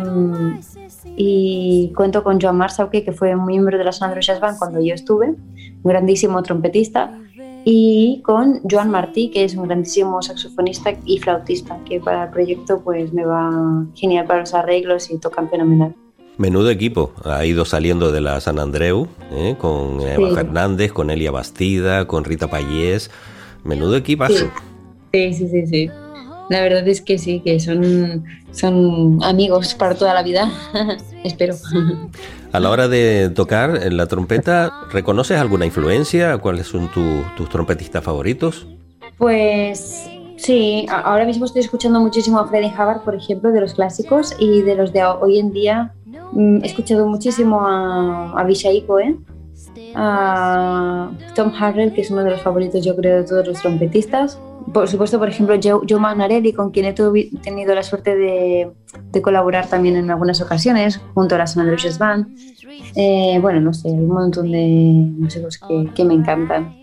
y 1.17 1.93
cuento 1.97 2.23
con 2.23 2.41
Joan 2.41 2.57
Marsauque, 2.57 3.05
que 3.05 3.13
fue 3.13 3.35
miembro 3.37 3.79
de 3.79 3.85
la 3.85 3.93
Sandro 3.93 4.21
Jazz 4.21 4.41
Band 4.41 4.59
cuando 4.59 4.81
yo 4.81 4.95
estuve, 4.95 5.29
un 5.29 5.83
grandísimo 5.83 6.43
trompetista, 6.43 7.19
y 7.65 8.21
con 8.23 8.61
Joan 8.71 8.91
Martí, 8.91 9.31
que 9.31 9.45
es 9.45 9.55
un 9.55 9.67
grandísimo 9.67 10.21
saxofonista 10.21 10.93
y 11.07 11.19
flautista, 11.19 11.79
que 11.89 11.99
para 11.99 12.25
el 12.25 12.31
proyecto 12.31 12.83
pues 12.85 13.13
me 13.13 13.25
va 13.25 13.87
genial 13.95 14.27
para 14.27 14.41
los 14.41 14.53
arreglos 14.53 15.11
y 15.11 15.19
tocan 15.19 15.49
fenomenal. 15.49 15.95
Menudo 16.37 16.69
equipo, 16.69 17.13
ha 17.25 17.47
ido 17.47 17.65
saliendo 17.65 18.11
de 18.11 18.21
la 18.21 18.41
San 18.41 18.59
Andreu, 18.59 19.07
¿eh? 19.31 19.55
con 19.57 20.01
Eva 20.01 20.29
Sí. 20.31 20.35
Fernández, 20.35 20.93
con 20.93 21.11
Elia 21.11 21.31
Bastida, 21.31 22.07
con 22.07 22.25
Rita 22.25 22.51
Payés. 22.51 23.11
Menudo 23.63 23.97
equipazo. 23.97 24.51
Sí, 25.13 25.33
sí, 25.33 25.49
sí, 25.49 25.67
sí. 25.67 25.91
La 26.51 26.61
verdad 26.63 26.87
es 26.89 27.01
que 27.01 27.19
sí, 27.19 27.41
que 27.41 27.59
son, 27.61 28.25
son 28.53 29.19
amigos 29.23 29.75
para 29.75 29.95
toda 29.95 30.13
la 30.15 30.23
vida, 30.23 30.51
espero. 31.25 31.55
A 32.53 32.61
la 32.61 32.71
hora 32.71 32.87
de 32.89 33.31
tocar 33.31 33.81
en 33.83 33.97
la 33.97 34.07
trompeta, 34.07 34.71
¿reconoces 34.93 35.39
alguna 35.39 35.65
influencia? 35.67 36.37
¿Cuáles 36.39 36.67
son 36.67 36.91
tu- 36.93 37.23
tus 37.37 37.49
trompetistas 37.49 38.05
favoritos? 38.05 38.67
Pues 39.19 40.07
sí, 40.37 40.87
ahora 40.91 41.25
mismo 41.25 41.47
estoy 41.47 41.63
escuchando 41.63 41.99
muchísimo 42.01 42.39
a 42.39 42.47
Freddie 42.47 42.73
Hubbard, 42.75 43.01
por 43.03 43.15
ejemplo, 43.15 43.51
de 43.51 43.61
los 43.61 43.75
clásicos 43.75 44.35
y 44.39 44.63
de 44.63 44.75
los 44.77 44.93
de 44.93 45.05
hoy 45.05 45.39
en 45.39 45.51
día. 45.53 45.95
mm, 46.33 46.63
He 46.63 46.67
escuchado 46.67 47.07
muchísimo 47.07 47.61
a, 47.67 48.33
a 48.33 48.41
Avishai 48.41 48.85
Cohen, 48.87 49.25
a 49.95 51.11
Tom 51.35 51.53
Harrell, 51.59 51.93
que 51.93 52.01
es 52.01 52.11
uno 52.11 52.25
de 52.25 52.31
los 52.31 52.43
favoritos, 52.43 52.85
yo 52.85 52.95
creo, 52.97 53.19
de 53.19 53.25
todos 53.25 53.47
los 53.47 53.61
trompetistas. 53.61 54.39
Por 54.73 54.89
supuesto, 54.89 55.19
por 55.19 55.29
ejemplo, 55.29 55.57
Joe, 55.63 55.81
Joe 55.89 56.01
Manarelli, 56.01 56.53
con 56.53 56.71
quien 56.71 56.87
he 56.87 56.93
tenido 56.95 57.75
la 57.75 57.83
suerte 57.83 58.17
de, 58.17 58.73
de 59.13 59.23
colaborar 59.23 59.67
también 59.69 59.97
en 59.97 60.11
algunas 60.11 60.41
ocasiones, 60.41 61.01
junto 61.15 61.35
a 61.35 61.39
la 61.39 61.47
San 61.47 61.75
Jazz 61.77 61.99
Band. 61.99 62.29
Eh, 62.97 63.39
bueno, 63.43 63.61
no 63.61 63.75
sé, 63.75 63.89
un 63.89 64.09
montón 64.09 64.51
de 64.51 65.13
músicos 65.19 65.59
que, 65.59 65.91
que 65.95 66.05
me 66.05 66.15
encantan, 66.15 66.75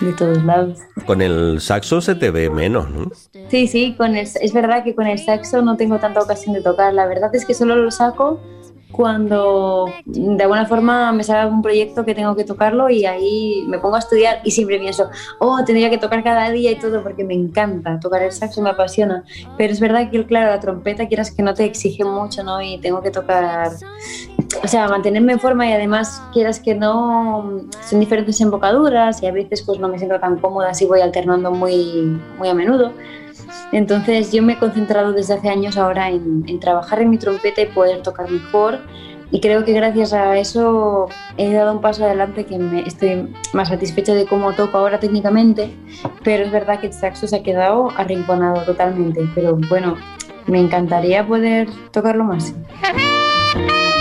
de 0.00 0.12
todos 0.12 0.44
lados. 0.44 0.78
Con 1.06 1.20
el 1.22 1.60
saxo 1.60 2.00
se 2.00 2.14
te 2.14 2.30
ve 2.30 2.50
menos, 2.50 2.88
¿no? 2.90 3.10
Sí, 3.48 3.66
sí, 3.66 3.94
con 3.96 4.16
el, 4.16 4.26
es 4.40 4.52
verdad 4.52 4.84
que 4.84 4.94
con 4.94 5.06
el 5.06 5.18
saxo 5.18 5.60
no 5.62 5.76
tengo 5.76 5.98
tanta 5.98 6.20
ocasión 6.20 6.54
de 6.54 6.62
tocar. 6.62 6.94
La 6.94 7.06
verdad 7.06 7.34
es 7.34 7.44
que 7.44 7.54
solo 7.54 7.76
lo 7.76 7.90
saco 7.90 8.40
cuando 8.96 9.86
de 10.04 10.42
alguna 10.42 10.66
forma 10.66 11.12
me 11.12 11.24
sale 11.24 11.40
algún 11.40 11.62
proyecto 11.62 12.04
que 12.04 12.14
tengo 12.14 12.36
que 12.36 12.44
tocarlo 12.44 12.88
y 12.88 13.04
ahí 13.04 13.64
me 13.66 13.78
pongo 13.78 13.96
a 13.96 13.98
estudiar 13.98 14.40
y 14.44 14.52
siempre 14.52 14.78
pienso, 14.78 15.08
oh, 15.40 15.64
tendría 15.64 15.90
que 15.90 15.98
tocar 15.98 16.22
cada 16.22 16.50
día 16.50 16.70
y 16.70 16.78
todo 16.78 17.02
porque 17.02 17.24
me 17.24 17.34
encanta 17.34 17.98
tocar 17.98 18.22
el 18.22 18.30
saxo, 18.30 18.62
me 18.62 18.70
apasiona. 18.70 19.24
Pero 19.58 19.72
es 19.72 19.80
verdad 19.80 20.10
que, 20.10 20.24
claro, 20.26 20.50
la 20.50 20.60
trompeta 20.60 21.08
quieras 21.08 21.32
que 21.32 21.42
no 21.42 21.54
te 21.54 21.64
exige 21.64 22.04
mucho, 22.04 22.44
¿no? 22.44 22.62
Y 22.62 22.78
tengo 22.78 23.02
que 23.02 23.10
tocar, 23.10 23.72
o 24.62 24.68
sea, 24.68 24.88
mantenerme 24.88 25.32
en 25.32 25.40
forma 25.40 25.68
y 25.68 25.72
además 25.72 26.22
quieras 26.32 26.60
que 26.60 26.76
no, 26.76 27.62
son 27.88 28.00
diferentes 28.00 28.40
embocaduras 28.40 29.22
y 29.22 29.26
a 29.26 29.32
veces 29.32 29.62
pues 29.62 29.80
no 29.80 29.88
me 29.88 29.98
siento 29.98 30.20
tan 30.20 30.38
cómoda 30.38 30.72
si 30.72 30.86
voy 30.86 31.00
alternando 31.00 31.50
muy, 31.50 32.16
muy 32.38 32.48
a 32.48 32.54
menudo. 32.54 32.92
Entonces 33.72 34.32
yo 34.32 34.42
me 34.42 34.54
he 34.54 34.58
concentrado 34.58 35.12
desde 35.12 35.34
hace 35.34 35.48
años 35.48 35.76
ahora 35.76 36.10
en, 36.10 36.60
trabajar 36.60 37.02
en 37.02 37.10
mi 37.10 37.18
trompeta 37.18 37.62
y 37.62 37.66
poder 37.66 38.02
tocar 38.02 38.30
mejor. 38.30 38.78
Y 39.30 39.40
creo 39.40 39.64
que 39.64 39.72
gracias 39.72 40.12
a 40.12 40.38
eso 40.38 41.08
he 41.36 41.52
dado 41.52 41.72
un 41.72 41.80
paso 41.80 42.04
adelante 42.04 42.44
que 42.46 42.58
me 42.58 42.82
estoy 42.82 43.34
más 43.52 43.68
satisfecha 43.68 44.14
de 44.14 44.26
cómo 44.26 44.52
toco 44.52 44.78
ahora 44.78 45.00
técnicamente. 45.00 45.74
Pero 46.22 46.44
es 46.44 46.52
verdad 46.52 46.80
que 46.80 46.88
el 46.88 46.92
saxo 46.92 47.26
se 47.26 47.36
ha 47.36 47.42
quedado 47.42 47.90
arrinconado 47.96 48.64
totalmente. 48.64 49.22
Pero 49.34 49.58
bueno, 49.68 49.96
me 50.46 50.60
encantaría 50.60 51.26
poder 51.26 51.68
tocarlo 51.90 52.24
más. 52.24 52.54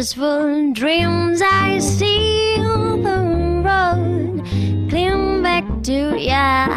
Peaceful 0.00 0.72
dreams, 0.72 1.42
I 1.44 1.78
see 1.78 2.56
the 2.56 3.60
road. 3.62 4.40
Climb 4.88 5.42
back 5.42 5.64
to 5.82 6.18
ya. 6.18 6.68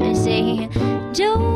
I 0.00 0.12
say, 0.12 0.68
Georgia. 1.12 1.54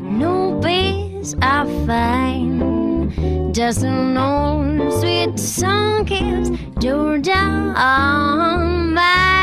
No 0.00 0.58
peace 0.64 1.34
I 1.42 1.66
find. 1.86 3.54
Just 3.54 3.82
an 3.82 4.16
old 4.16 4.90
sweet 5.00 5.38
song 5.38 6.06
keeps 6.06 6.48
Georgia 6.78 7.74
on 7.76 8.94
my 8.94 9.39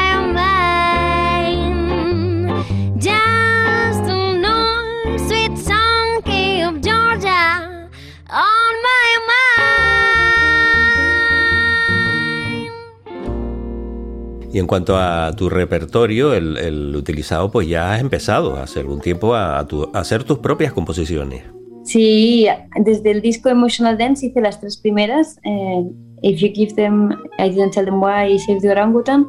Y 14.58 14.60
en 14.60 14.66
cuanto 14.66 14.98
a 14.98 15.32
tu 15.38 15.50
repertorio, 15.50 16.34
el, 16.34 16.58
el 16.58 16.96
utilizado, 16.96 17.52
pues 17.52 17.68
ya 17.68 17.94
has 17.94 18.02
empezado 18.02 18.56
hace 18.56 18.80
algún 18.80 19.02
tiempo 19.02 19.36
a, 19.36 19.60
a 19.60 19.68
tu- 19.68 19.88
a 19.94 20.00
hacer 20.00 20.24
tus 20.24 20.40
propias 20.40 20.74
composiciones. 20.74 21.44
Sí, 21.84 22.48
desde 22.76 23.12
el 23.12 23.22
disco 23.22 23.50
Emotional 23.50 24.00
Dance 24.00 24.26
hice 24.26 24.42
las 24.42 24.60
tres 24.60 24.78
primeras, 24.78 25.38
eh, 25.44 25.84
If 26.24 26.40
You 26.42 26.50
Give 26.56 26.74
Them, 26.74 27.12
I 27.38 27.52
Didn't 27.52 27.74
Tell 27.76 27.86
Them 27.86 28.02
Why 28.02 28.34
y 28.34 28.40
Save 28.40 28.62
the 28.62 28.72
Orangutan, 28.72 29.28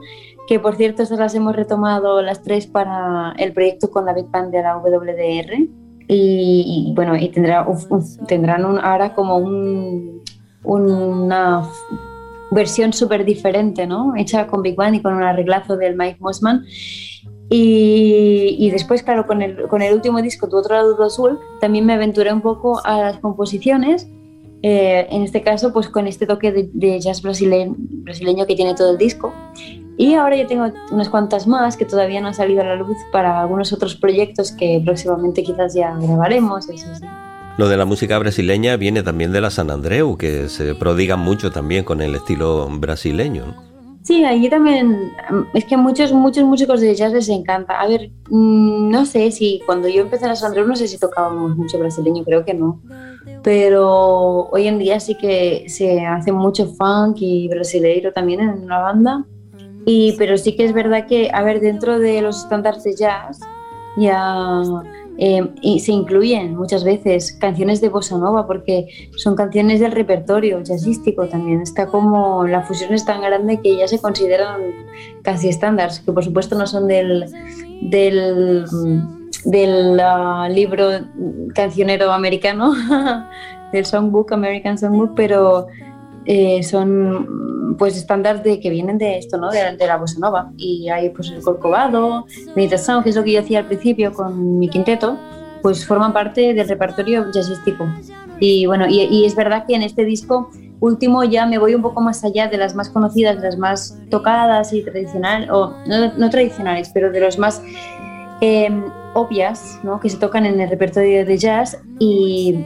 que 0.48 0.58
por 0.60 0.76
cierto 0.76 1.02
estas 1.02 1.18
las 1.18 1.34
hemos 1.34 1.54
retomado 1.54 2.22
las 2.22 2.42
tres 2.42 2.66
para 2.66 3.34
el 3.38 3.52
proyecto 3.52 3.90
con 3.90 4.06
la 4.06 4.14
Big 4.14 4.30
Band 4.30 4.50
de 4.50 4.62
la 4.62 4.78
WDR 4.78 5.58
y, 5.58 5.68
y, 6.08 6.94
bueno, 6.94 7.14
y 7.18 7.28
tendrá, 7.28 7.68
uf, 7.68 7.84
tendrán 8.26 8.64
un, 8.64 8.78
ahora 8.78 9.14
como 9.14 9.36
un, 9.36 10.22
una 10.64 11.68
versión 12.50 12.92
súper 12.92 13.24
diferente, 13.24 13.86
¿no? 13.86 14.14
Hecha 14.16 14.46
con 14.46 14.62
Big 14.62 14.76
Band 14.76 14.96
y 14.96 15.02
con 15.02 15.14
un 15.14 15.22
arreglazo 15.22 15.76
del 15.76 15.96
Mike 15.96 16.18
Mossman. 16.20 16.64
Y, 17.50 18.56
y 18.58 18.70
después, 18.70 19.02
claro, 19.02 19.26
con 19.26 19.40
el, 19.40 19.68
con 19.68 19.80
el 19.80 19.94
último 19.94 20.20
disco, 20.20 20.48
Tu 20.48 20.56
otro 20.56 20.74
lado 20.74 21.02
azul, 21.02 21.38
también 21.60 21.86
me 21.86 21.94
aventuré 21.94 22.32
un 22.32 22.42
poco 22.42 22.84
a 22.84 22.98
las 22.98 23.18
composiciones. 23.18 24.08
eh, 24.62 25.06
en 25.10 25.22
este 25.22 25.42
caso, 25.42 25.72
pues 25.72 25.88
con 25.88 26.06
este 26.08 26.26
toque 26.26 26.50
de, 26.72 27.00
jazz 27.00 27.22
brasileño, 27.22 28.46
que 28.46 28.56
tiene 28.56 28.74
todo 28.74 28.90
el 28.90 28.98
disco. 28.98 29.32
Y 29.96 30.14
ahora 30.14 30.36
yo 30.36 30.46
tengo 30.46 30.66
unas 30.90 31.08
cuantas 31.08 31.46
más 31.46 31.76
que 31.76 31.84
todavía 31.84 32.20
no 32.20 32.28
han 32.28 32.34
salido 32.34 32.62
a 32.62 32.64
la 32.64 32.76
luz 32.76 32.96
para 33.12 33.40
algunos 33.40 33.72
otros 33.72 33.96
proyectos 33.96 34.52
que 34.52 34.80
próximamente 34.84 35.42
quizás 35.42 35.74
ya 35.74 35.96
grabaremos. 35.96 36.68
Lo 37.58 37.68
de 37.68 37.76
la 37.76 37.84
música 37.84 38.16
brasileña 38.20 38.76
viene 38.76 39.02
también 39.02 39.32
de 39.32 39.40
la 39.40 39.50
San 39.50 39.72
Andreu, 39.72 40.16
que 40.16 40.48
se 40.48 40.76
prodigan 40.76 41.18
mucho 41.18 41.50
también 41.50 41.82
con 41.84 42.00
el 42.00 42.14
estilo 42.14 42.68
brasileño. 42.70 43.56
Sí, 44.04 44.24
allí 44.24 44.48
también, 44.48 45.10
es 45.54 45.64
que 45.64 45.76
muchos, 45.76 46.12
muchos 46.12 46.44
músicos 46.44 46.80
de 46.80 46.94
jazz 46.94 47.12
les 47.12 47.28
encanta. 47.28 47.80
A 47.80 47.88
ver, 47.88 48.12
mm, 48.30 48.90
no 48.90 49.04
sé 49.04 49.32
si 49.32 49.60
cuando 49.66 49.88
yo 49.88 50.02
empecé 50.02 50.26
a 50.26 50.36
Sandro, 50.36 50.64
no 50.68 50.76
sé 50.76 50.86
si 50.86 50.98
tocábamos 50.98 51.56
mucho 51.56 51.80
brasileño, 51.80 52.22
creo 52.22 52.44
que 52.44 52.54
no. 52.54 52.80
Pero 53.42 54.48
hoy 54.50 54.68
en 54.68 54.78
día 54.78 55.00
sí 55.00 55.16
que 55.16 55.64
se 55.66 56.06
hace 56.06 56.30
mucho 56.30 56.72
funk 56.74 57.16
y 57.18 57.48
brasileiro 57.48 58.12
también 58.12 58.38
en 58.38 58.68
la 58.68 58.78
banda. 58.78 59.24
Y, 59.84 60.12
pero 60.16 60.38
sí 60.38 60.54
que 60.54 60.64
es 60.64 60.72
verdad 60.72 61.08
que, 61.08 61.28
a 61.34 61.42
ver, 61.42 61.58
dentro 61.58 61.98
de 61.98 62.22
los 62.22 62.44
estándares 62.44 62.84
de 62.84 62.94
jazz 62.94 63.40
ya 63.96 64.60
eh, 65.20 65.48
y 65.62 65.80
se 65.80 65.90
incluyen 65.90 66.54
muchas 66.54 66.84
veces 66.84 67.32
canciones 67.32 67.80
de 67.80 67.88
bossa 67.88 68.16
nova 68.16 68.46
porque 68.46 69.10
son 69.16 69.34
canciones 69.34 69.80
del 69.80 69.90
repertorio 69.90 70.62
jazzístico 70.62 71.26
también. 71.26 71.60
Está 71.60 71.88
como 71.88 72.46
la 72.46 72.62
fusión 72.62 72.94
es 72.94 73.04
tan 73.04 73.20
grande 73.20 73.60
que 73.60 73.76
ya 73.76 73.88
se 73.88 73.98
consideran 73.98 74.60
casi 75.22 75.48
estándares, 75.48 75.98
que 75.98 76.12
por 76.12 76.22
supuesto 76.22 76.56
no 76.56 76.68
son 76.68 76.86
del, 76.86 77.26
del, 77.82 78.64
del 79.44 80.00
ah, 80.00 80.48
libro 80.48 80.88
cancionero 81.52 82.12
americano, 82.12 82.72
del 83.72 83.86
songbook, 83.86 84.32
American 84.32 84.78
Songbook, 84.78 85.14
pero 85.16 85.66
eh, 86.30 86.62
son 86.62 87.74
pues 87.78 87.96
estándares 87.96 88.42
de 88.42 88.60
que 88.60 88.68
vienen 88.68 88.98
de 88.98 89.16
esto, 89.16 89.38
¿no? 89.38 89.50
De, 89.50 89.74
la 89.78 89.96
bossa 89.96 90.20
nova. 90.20 90.52
Y 90.58 90.90
hay 90.90 91.08
pues 91.08 91.30
el 91.30 91.40
corcovado, 91.40 92.26
meditación, 92.54 93.02
que 93.02 93.08
es 93.08 93.16
lo 93.16 93.24
que 93.24 93.32
yo 93.32 93.40
hacía 93.40 93.60
al 93.60 93.66
principio 93.66 94.12
con 94.12 94.58
mi 94.58 94.68
quinteto, 94.68 95.18
pues 95.62 95.86
forman 95.86 96.12
parte 96.12 96.52
del 96.52 96.68
repertorio 96.68 97.24
jazzístico. 97.32 97.86
Y 98.40 98.66
bueno, 98.66 98.84
y, 98.86 99.24
es 99.24 99.34
verdad 99.34 99.64
que 99.66 99.74
en 99.74 99.82
este 99.82 100.04
disco 100.04 100.50
último 100.80 101.24
ya 101.24 101.46
me 101.46 101.56
voy 101.56 101.74
un 101.74 101.80
poco 101.80 102.02
más 102.02 102.22
allá 102.22 102.46
de 102.46 102.58
las 102.58 102.74
más 102.74 102.90
conocidas, 102.90 103.36
de 103.36 103.44
las 103.44 103.56
más 103.56 103.98
tocadas 104.10 104.74
y 104.74 104.82
tradicionales, 104.82 105.48
o 105.50 105.72
no, 105.86 106.28
tradicionales, 106.28 106.90
pero 106.92 107.10
de 107.10 107.20
los 107.20 107.38
más 107.38 107.62
em, 108.42 108.84
obvias, 109.14 109.80
¿no? 109.82 109.98
Que 109.98 110.10
se 110.10 110.18
tocan 110.18 110.44
en 110.44 110.60
el 110.60 110.68
repertorio 110.68 111.24
de 111.24 111.38
jazz 111.38 111.80
y 111.98 112.64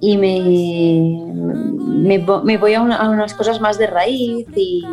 y 0.00 0.16
me, 0.16 2.18
me, 2.44 2.58
voy 2.58 2.74
a, 2.74 2.82
unas 2.82 3.34
cosas 3.34 3.60
más 3.60 3.78
de 3.78 3.86
raíz 3.86 4.46
y, 4.54 4.84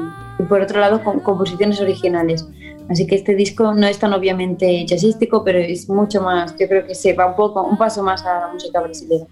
por 0.50 0.62
otro 0.62 0.80
lado 0.80 1.04
con 1.04 1.20
composiciones 1.20 1.80
originales. 1.82 2.48
Así 2.90 3.08
que 3.08 3.16
este 3.16 3.34
disco 3.34 3.74
no 3.74 3.88
es 3.88 3.98
tan 3.98 4.14
obviamente 4.14 4.86
jazzístico, 4.86 5.44
pero 5.44 5.58
es 5.58 5.90
mucho 5.90 6.22
más, 6.22 6.56
yo 6.58 6.68
creo 6.68 6.86
que 6.86 6.94
se 6.94 7.14
va 7.14 7.26
un 7.26 7.36
poco, 7.36 7.64
un 7.64 7.78
paso 7.78 8.04
más 8.04 8.24
a 8.26 8.42
la 8.42 8.48
música 8.54 8.80
brasileña. 8.80 9.26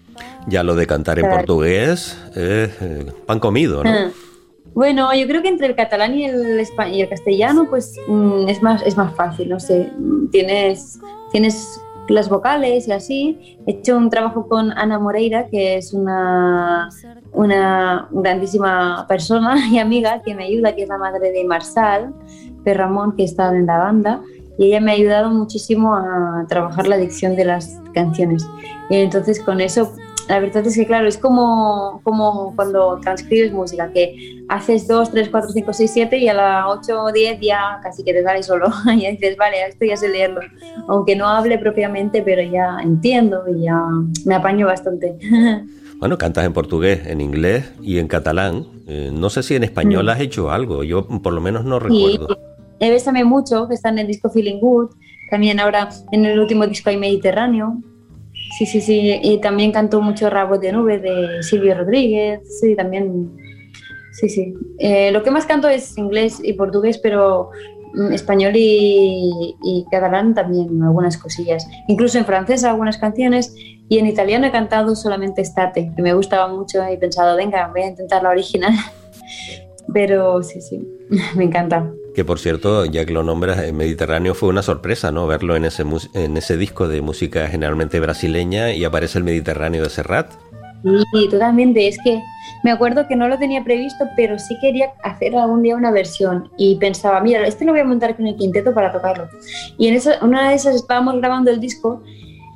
Ya 0.48 0.64
lo 0.64 0.74
de 0.74 0.86
cantar 0.86 1.20
en 1.20 1.30
portugués, 1.30 2.18
eh, 2.34 3.12
pan 3.26 3.38
comido, 3.38 3.84
¿no? 3.84 3.90
Ah. 3.90 4.10
Bueno, 4.74 5.14
yo 5.14 5.28
creo 5.28 5.40
que 5.40 5.48
entre 5.48 5.68
el 5.68 5.76
catalán 5.76 6.18
y 6.18 6.24
el, 6.24 6.60
y 6.92 7.00
el 7.00 7.08
castellano, 7.08 7.68
pues 7.70 7.96
mm, 8.08 8.48
es, 8.48 8.60
más, 8.60 8.82
es 8.82 8.96
más 8.96 9.14
fácil, 9.14 9.48
no 9.48 9.60
sé, 9.60 9.88
tienes, 10.32 10.98
tienes 11.30 11.80
las 12.08 12.28
vocales 12.28 12.88
y 12.88 12.92
así. 12.92 13.58
He 13.66 13.72
hecho 13.72 13.96
un 13.96 14.10
trabajo 14.10 14.48
con 14.48 14.72
Ana 14.72 14.98
Moreira, 14.98 15.48
que 15.48 15.76
es 15.76 15.92
una, 15.92 16.88
una 17.32 18.08
grandísima 18.10 19.06
persona 19.08 19.56
y 19.70 19.78
amiga 19.78 20.22
que 20.22 20.34
me 20.34 20.44
ayuda, 20.44 20.74
que 20.74 20.82
es 20.82 20.88
la 20.88 20.98
madre 20.98 21.30
de 21.32 21.44
Marsal, 21.44 22.14
de 22.64 22.74
Ramón, 22.74 23.16
que 23.16 23.24
está 23.24 23.54
en 23.54 23.66
la 23.66 23.78
banda. 23.78 24.22
Y 24.56 24.66
ella 24.66 24.80
me 24.80 24.92
ha 24.92 24.94
ayudado 24.94 25.30
muchísimo 25.30 25.94
a 25.94 26.46
trabajar 26.48 26.86
la 26.86 26.96
dicción 26.96 27.34
de 27.34 27.44
las 27.44 27.80
canciones. 27.92 28.46
Y 28.88 28.96
entonces 28.96 29.40
con 29.40 29.60
eso 29.60 29.92
la 30.28 30.40
verdad 30.40 30.66
es 30.66 30.74
que, 30.74 30.86
claro, 30.86 31.06
es 31.06 31.18
como, 31.18 32.00
como 32.02 32.54
cuando 32.56 32.98
transcribes 33.02 33.52
música, 33.52 33.90
que 33.92 34.44
haces 34.48 34.86
2, 34.88 35.10
3, 35.10 35.28
4, 35.28 35.50
5, 35.50 35.72
6, 35.72 35.90
7 35.92 36.18
y 36.18 36.28
a 36.28 36.34
la 36.34 36.68
8 36.68 37.02
o 37.02 37.12
10 37.12 37.40
ya 37.40 37.80
casi 37.82 38.02
que 38.04 38.12
te 38.12 38.22
sale 38.22 38.42
solo. 38.42 38.68
y 38.86 39.06
dices, 39.06 39.36
vale, 39.36 39.56
esto 39.68 39.84
ya 39.84 39.96
sé 39.96 40.08
leerlo. 40.08 40.40
Aunque 40.88 41.16
no 41.16 41.28
hable 41.28 41.58
propiamente, 41.58 42.22
pero 42.22 42.42
ya 42.42 42.78
entiendo 42.82 43.42
y 43.48 43.64
ya 43.64 43.80
me 44.24 44.34
apaño 44.34 44.66
bastante. 44.66 45.16
Bueno, 45.96 46.18
cantas 46.18 46.44
en 46.44 46.52
portugués, 46.52 47.06
en 47.06 47.20
inglés 47.20 47.72
y 47.80 47.98
en 47.98 48.08
catalán. 48.08 48.66
Eh, 48.86 49.10
no 49.10 49.30
sé 49.30 49.42
si 49.42 49.54
en 49.54 49.64
español 49.64 50.06
mm. 50.06 50.08
has 50.10 50.20
hecho 50.20 50.50
algo, 50.50 50.82
yo 50.82 51.06
por 51.06 51.32
lo 51.32 51.40
menos 51.40 51.64
no 51.64 51.78
recuerdo. 51.78 52.28
Sí, 52.80 52.90
Bésame 52.90 53.24
mucho, 53.24 53.68
que 53.68 53.74
está 53.74 53.88
en 53.88 54.00
el 54.00 54.06
disco 54.08 54.28
Feeling 54.28 54.58
Good. 54.58 54.90
También 55.30 55.60
ahora 55.60 55.88
en 56.12 56.26
el 56.26 56.38
último 56.38 56.66
disco 56.66 56.90
hay 56.90 56.98
Mediterráneo. 56.98 57.78
Sí, 58.50 58.66
sí, 58.66 58.80
sí. 58.80 59.20
Y 59.22 59.38
también 59.38 59.72
cantó 59.72 60.00
mucho 60.00 60.30
Rabo 60.30 60.58
de 60.58 60.72
Nube 60.72 60.98
de 60.98 61.42
Silvio 61.42 61.74
Rodríguez. 61.74 62.40
Sí, 62.60 62.76
también. 62.76 63.36
Sí, 64.12 64.28
sí. 64.28 64.54
Eh, 64.78 65.10
lo 65.10 65.22
que 65.22 65.30
más 65.30 65.46
canto 65.46 65.68
es 65.68 65.98
inglés 65.98 66.40
y 66.42 66.52
portugués, 66.52 66.98
pero 66.98 67.50
mm, 67.94 68.12
español 68.12 68.52
y, 68.54 69.84
catalán 69.90 70.34
también 70.34 70.82
algunas 70.82 71.18
cosillas. 71.18 71.66
Incluso 71.88 72.18
en 72.18 72.24
francés 72.24 72.62
algunas 72.64 72.98
canciones 72.98 73.54
y 73.88 73.98
en 73.98 74.06
italiano 74.06 74.46
he 74.46 74.52
cantado 74.52 74.94
solamente 74.94 75.42
Estate, 75.42 75.92
que 75.94 76.02
me 76.02 76.14
gustaba 76.14 76.46
mucho 76.48 76.78
y 76.88 76.94
he 76.94 76.98
pensado, 76.98 77.36
venga, 77.36 77.68
voy 77.68 77.82
a 77.82 77.88
intentar 77.88 78.22
la 78.22 78.30
original. 78.30 78.72
Pero 79.92 80.42
sí, 80.42 80.60
sí, 80.60 80.88
me 81.36 81.44
encanta. 81.44 81.92
Que 82.14 82.24
por 82.24 82.38
cierto, 82.38 82.84
ya 82.84 83.04
que 83.04 83.12
lo 83.12 83.24
nombras, 83.24 83.58
el 83.58 83.72
Mediterráneo 83.72 84.34
fue 84.34 84.48
una 84.48 84.62
sorpresa, 84.62 85.10
¿no? 85.10 85.26
Verlo 85.26 85.56
en 85.56 85.64
ese, 85.64 85.84
en 86.14 86.36
ese 86.36 86.56
disco 86.56 86.86
de 86.86 87.00
música 87.00 87.48
generalmente 87.48 87.98
brasileña 87.98 88.72
y 88.72 88.84
aparece 88.84 89.18
el 89.18 89.24
Mediterráneo 89.24 89.82
de 89.82 89.90
Serrat. 89.90 90.32
Sí, 90.84 91.28
totalmente. 91.30 91.88
Es 91.88 91.98
que 92.04 92.22
me 92.62 92.70
acuerdo 92.70 93.08
que 93.08 93.16
no 93.16 93.26
lo 93.26 93.38
tenía 93.38 93.64
previsto, 93.64 94.04
pero 94.16 94.38
sí 94.38 94.56
quería 94.60 94.92
hacer 95.02 95.34
algún 95.34 95.62
día 95.62 95.76
una 95.76 95.90
versión. 95.90 96.50
Y 96.58 96.76
pensaba, 96.76 97.20
mira, 97.20 97.46
este 97.46 97.64
lo 97.64 97.72
voy 97.72 97.80
a 97.80 97.84
montar 97.84 98.14
con 98.16 98.26
el 98.26 98.36
quinteto 98.36 98.74
para 98.74 98.92
tocarlo. 98.92 99.28
Y 99.78 99.88
en 99.88 99.94
esa, 99.94 100.22
una 100.22 100.50
de 100.50 100.54
esas 100.54 100.76
estábamos 100.76 101.16
grabando 101.16 101.50
el 101.50 101.58
disco 101.58 102.02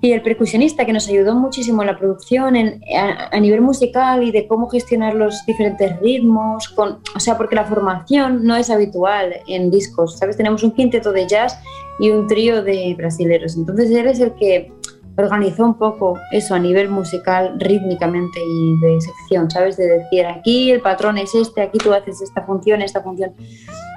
y 0.00 0.12
el 0.12 0.22
percusionista 0.22 0.84
que 0.84 0.92
nos 0.92 1.08
ayudó 1.08 1.34
muchísimo 1.34 1.82
en 1.82 1.88
la 1.88 1.98
producción 1.98 2.56
en, 2.56 2.80
a, 2.96 3.38
nivel 3.40 3.60
musical 3.60 4.22
y 4.22 4.30
de 4.30 4.46
cómo 4.46 4.68
gestionar 4.68 5.14
los 5.14 5.44
diferentes 5.46 5.98
ritmos, 6.00 6.68
con, 6.68 7.00
o 7.14 7.20
sea, 7.20 7.36
porque 7.36 7.56
la 7.56 7.64
formación 7.64 8.44
no 8.44 8.56
es 8.56 8.70
habitual 8.70 9.34
en 9.46 9.70
discos, 9.70 10.18
¿sabes? 10.18 10.36
Tenemos 10.36 10.62
un 10.62 10.72
quinteto 10.72 11.12
de 11.12 11.26
jazz 11.26 11.58
y 11.98 12.10
un 12.10 12.26
trío 12.26 12.62
de 12.62 12.94
brasileros, 12.96 13.56
entonces 13.56 13.90
él 13.90 14.06
es 14.06 14.20
el 14.20 14.34
que 14.34 14.72
organizó 15.18 15.64
un 15.64 15.74
poco 15.74 16.18
eso 16.30 16.54
a 16.54 16.58
nivel 16.58 16.88
musical, 16.88 17.54
rítmicamente 17.58 18.40
y 18.40 18.80
de 18.80 19.00
sección, 19.00 19.50
¿sabes? 19.50 19.76
De 19.76 19.88
decir, 19.88 20.24
aquí 20.26 20.70
el 20.70 20.80
patrón 20.80 21.18
es 21.18 21.34
este, 21.34 21.62
aquí 21.62 21.78
tú 21.78 21.92
haces 21.92 22.22
esta 22.22 22.44
función, 22.44 22.82
esta 22.82 23.02
función. 23.02 23.34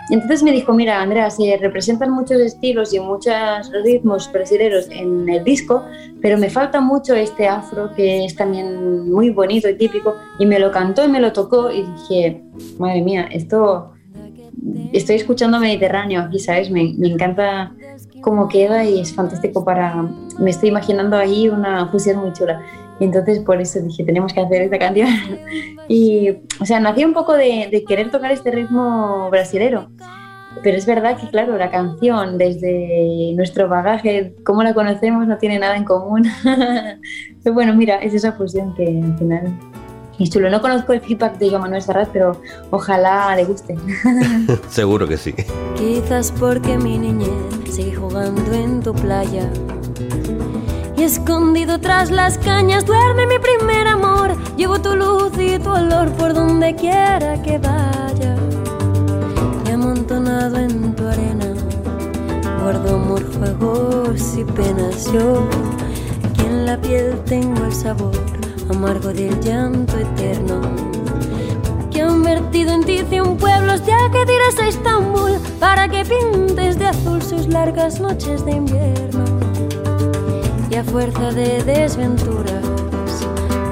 Entonces 0.09 0.43
me 0.43 0.51
dijo, 0.51 0.73
mira, 0.73 1.01
Andrea, 1.01 1.29
se 1.29 1.55
representan 1.57 2.11
muchos 2.11 2.41
estilos 2.41 2.93
y 2.93 2.99
muchos 2.99 3.71
ritmos 3.83 4.29
brasileños 4.31 4.89
en 4.89 5.29
el 5.29 5.43
disco, 5.43 5.83
pero 6.21 6.37
me 6.37 6.49
falta 6.49 6.81
mucho 6.81 7.13
este 7.13 7.47
afro 7.47 7.91
que 7.95 8.25
es 8.25 8.35
también 8.35 9.09
muy 9.09 9.29
bonito 9.29 9.69
y 9.69 9.77
típico. 9.77 10.15
Y 10.39 10.45
me 10.45 10.59
lo 10.59 10.71
cantó 10.71 11.05
y 11.05 11.07
me 11.07 11.21
lo 11.21 11.31
tocó 11.31 11.71
y 11.71 11.83
dije, 11.83 12.43
madre 12.77 13.01
mía, 13.01 13.29
esto, 13.31 13.93
estoy 14.93 15.15
escuchando 15.15 15.59
Mediterráneo 15.59 16.21
aquí, 16.21 16.39
¿sabes? 16.39 16.69
Me, 16.69 16.93
me 16.97 17.07
encanta 17.07 17.73
cómo 18.21 18.47
queda 18.47 18.85
y 18.85 18.99
es 18.99 19.13
fantástico 19.13 19.65
para, 19.65 20.07
me 20.39 20.51
estoy 20.51 20.69
imaginando 20.69 21.17
ahí 21.17 21.49
una 21.49 21.87
fusión 21.87 22.17
muy 22.17 22.33
chula. 22.33 22.61
Y 22.99 23.05
entonces 23.05 23.39
por 23.39 23.59
eso 23.59 23.79
dije, 23.79 24.03
tenemos 24.03 24.31
que 24.31 24.41
hacer 24.41 24.61
esta 24.61 24.77
canción. 24.77 25.09
y, 25.87 26.29
o 26.59 26.65
sea, 26.65 26.79
nació 26.79 27.07
un 27.07 27.13
poco 27.13 27.33
de, 27.33 27.83
querer 27.87 28.11
tocar 28.11 28.31
este 28.31 28.51
ritmo 28.51 29.29
brasilero. 29.31 29.89
Pero 30.63 30.77
es 30.77 30.85
verdad 30.85 31.17
que, 31.17 31.27
claro, 31.29 31.57
la 31.57 31.71
canción, 31.71 32.37
desde 32.37 33.33
nuestro 33.35 33.67
bagaje, 33.67 34.35
cómo 34.43 34.61
la 34.61 34.73
conocemos, 34.73 35.25
no 35.25 35.37
tiene 35.37 35.57
nada 35.57 35.77
en 35.77 35.85
común. 35.85 36.27
pero 37.43 37.53
bueno, 37.55 37.73
mira, 37.73 37.95
es 37.95 38.13
esa 38.13 38.33
fusión 38.33 38.75
que 38.75 38.85
al 38.85 39.17
final 39.17 39.57
es 40.23 40.29
chulo. 40.29 40.49
No 40.49 40.61
conozco 40.61 40.93
el 40.93 41.01
feedback 41.01 41.37
de 41.37 41.49
Joan 41.49 41.61
Manuel 41.61 41.81
Serrat, 41.81 42.09
pero 42.11 42.41
ojalá 42.69 43.35
le 43.35 43.45
guste. 43.45 43.75
Seguro 44.69 45.07
que 45.07 45.17
sí. 45.17 45.33
Quizás 45.77 46.31
porque 46.31 46.77
mi 46.77 46.97
niñez 46.97 47.29
sigue 47.69 47.95
jugando 47.95 48.51
en 48.53 48.81
tu 48.81 48.93
playa 48.93 49.49
escondido 51.03 51.79
tras 51.79 52.11
las 52.11 52.37
cañas 52.37 52.85
duerme 52.85 53.25
mi 53.25 53.39
primer 53.39 53.87
amor. 53.87 54.35
Llevo 54.55 54.79
tu 54.81 54.95
luz 54.95 55.31
y 55.37 55.57
tu 55.59 55.69
olor 55.69 56.11
por 56.13 56.33
donde 56.33 56.75
quiera 56.75 57.41
que 57.41 57.57
vaya. 57.57 58.35
Y 59.67 59.71
amontonado 59.71 60.57
en 60.57 60.95
tu 60.95 61.07
arena, 61.07 61.53
guardo 62.61 62.95
amor, 62.95 63.23
juegos 63.37 64.37
y 64.37 64.43
penas. 64.43 65.11
Yo, 65.11 65.47
que 66.35 66.43
en 66.43 66.65
la 66.65 66.79
piel 66.79 67.19
tengo 67.25 67.65
el 67.65 67.73
sabor 67.73 68.40
amargo 68.69 69.09
del 69.09 69.39
llanto 69.41 69.97
eterno. 69.97 70.61
Que 71.91 72.01
han 72.01 72.23
vertido 72.23 72.71
en 72.73 72.83
ti 72.83 73.03
cien 73.09 73.37
pueblos, 73.37 73.81
ya 73.85 73.97
que 74.11 74.25
dirás 74.25 74.59
a 74.59 74.67
Estambul 74.67 75.39
para 75.59 75.87
que 75.87 76.05
pintes 76.05 76.79
de 76.79 76.87
azul 76.87 77.21
sus 77.21 77.47
largas 77.47 77.99
noches 77.99 78.45
de 78.45 78.51
invierno 78.51 79.25
y 80.71 80.75
a 80.75 80.83
fuerza 80.85 81.31
de 81.31 81.61
desventuras 81.63 82.63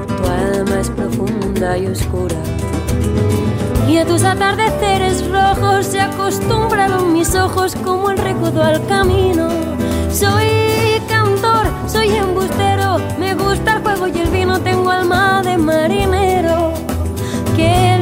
tu 0.06 0.28
alma 0.28 0.80
es 0.80 0.90
profunda 0.90 1.78
y 1.78 1.86
oscura. 1.86 2.36
y 3.88 3.96
a 3.96 4.04
tus 4.04 4.22
atardeceres 4.22 5.26
rojos 5.30 5.86
se 5.86 6.00
acostumbraron 6.00 7.12
mis 7.12 7.34
ojos 7.34 7.74
como 7.76 8.10
el 8.10 8.18
recodo 8.18 8.62
al 8.62 8.86
camino. 8.86 9.48
Soy 10.12 10.59
soy 11.90 12.10
embustero, 12.10 12.98
me 13.18 13.34
gusta 13.34 13.76
el 13.76 13.82
juego 13.82 14.06
y 14.06 14.20
el 14.20 14.30
vino, 14.30 14.60
tengo 14.60 14.90
alma 14.90 15.42
de 15.42 15.58
marinero. 15.58 16.72
¿Qué 17.56 17.99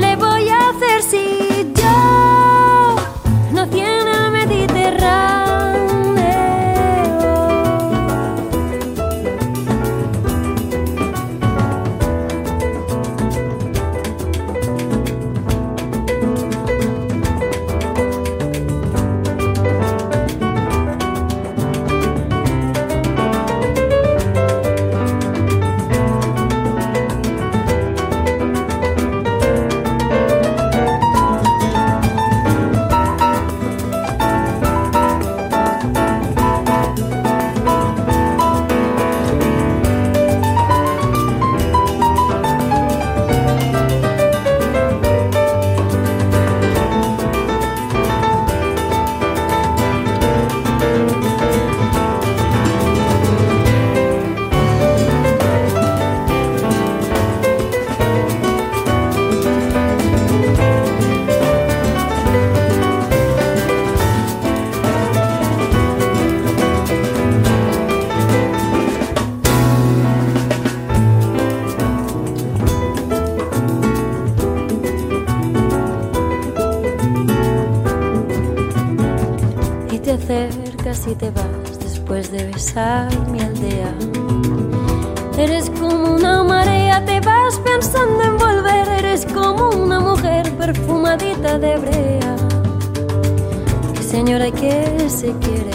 se 95.09 95.33
quiere, 95.39 95.71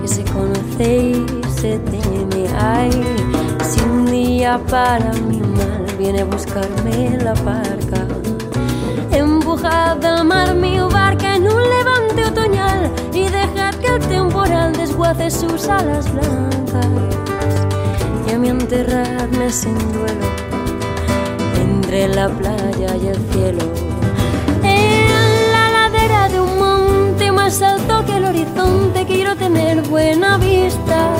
que 0.00 0.08
se 0.08 0.24
conoce 0.24 0.98
y 1.10 1.26
se 1.60 1.78
teme. 1.78 2.48
Ay, 2.58 2.90
si 3.62 3.80
un 3.82 4.06
día 4.06 4.58
para 4.70 5.12
mi 5.28 5.40
mal 5.40 5.86
viene 5.98 6.20
a 6.22 6.24
buscarme 6.24 7.18
la 7.22 7.34
barca, 7.34 8.06
empujad 9.10 10.02
al 10.04 10.24
mar 10.24 10.54
mi 10.54 10.78
barca 10.78 11.36
en 11.36 11.42
un 11.42 11.62
levante 11.62 12.24
otoñal 12.24 12.90
y 13.12 13.24
dejad 13.24 13.74
que 13.74 13.88
el 13.88 14.00
temporal 14.00 14.72
desguace 14.72 15.30
sus 15.30 15.68
alas 15.68 16.10
blancas 16.12 16.86
y 18.26 18.32
a 18.32 18.38
mí 18.38 18.48
enterradme 18.48 19.50
sin 19.50 19.76
duelo 19.92 20.26
entre 21.60 22.08
la 22.08 22.28
playa 22.28 22.96
y 22.96 23.08
el 23.08 23.18
cielo. 23.30 23.85
Más 27.46 27.62
alto 27.62 28.04
que 28.04 28.16
el 28.16 28.24
horizonte 28.24 29.06
quiero 29.06 29.36
tener 29.36 29.80
buena 29.82 30.36
vista. 30.36 31.14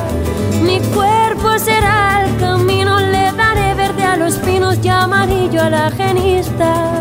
Mi 0.60 0.80
cuerpo 0.92 1.56
será 1.56 2.24
el 2.24 2.36
camino, 2.40 2.98
le 2.98 3.30
daré 3.30 3.74
verde 3.74 4.02
a 4.02 4.16
los 4.16 4.34
pinos 4.38 4.76
y 4.82 4.88
amarillo 4.88 5.62
a 5.62 5.70
la 5.70 5.90
genista. 5.92 7.00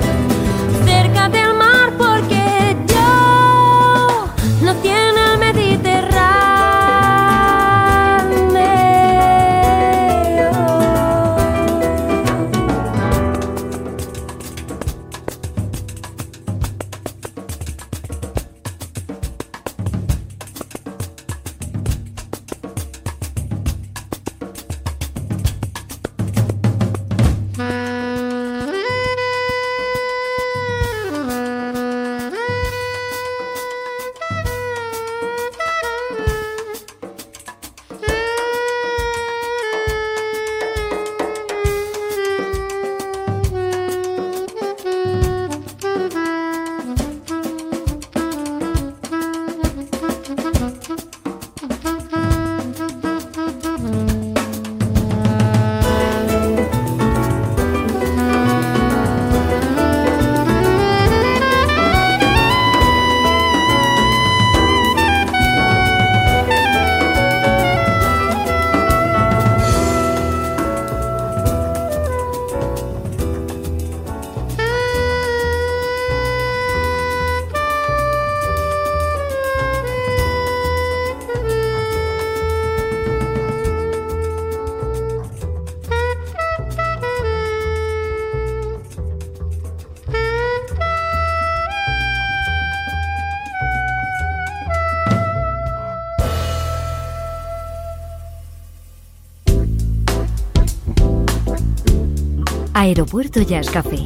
Aeropuerto 102.86 103.41
Jazz 103.41 103.71
Café. 103.71 103.98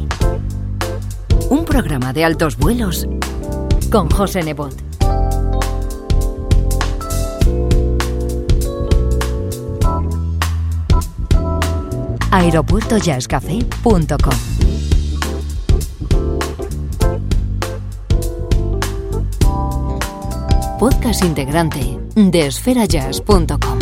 Un 1.50 1.66
programa 1.66 2.14
de 2.14 2.24
altos 2.24 2.56
vuelos 2.56 3.06
con 3.92 4.10
José 4.10 4.42
Nebot. 4.42 4.74
aeropuertojazzcafé.com 12.32 14.38
Podcast 20.80 21.26
integrante 21.26 22.00
de 22.16 22.48
esferajazz.com 22.48 23.79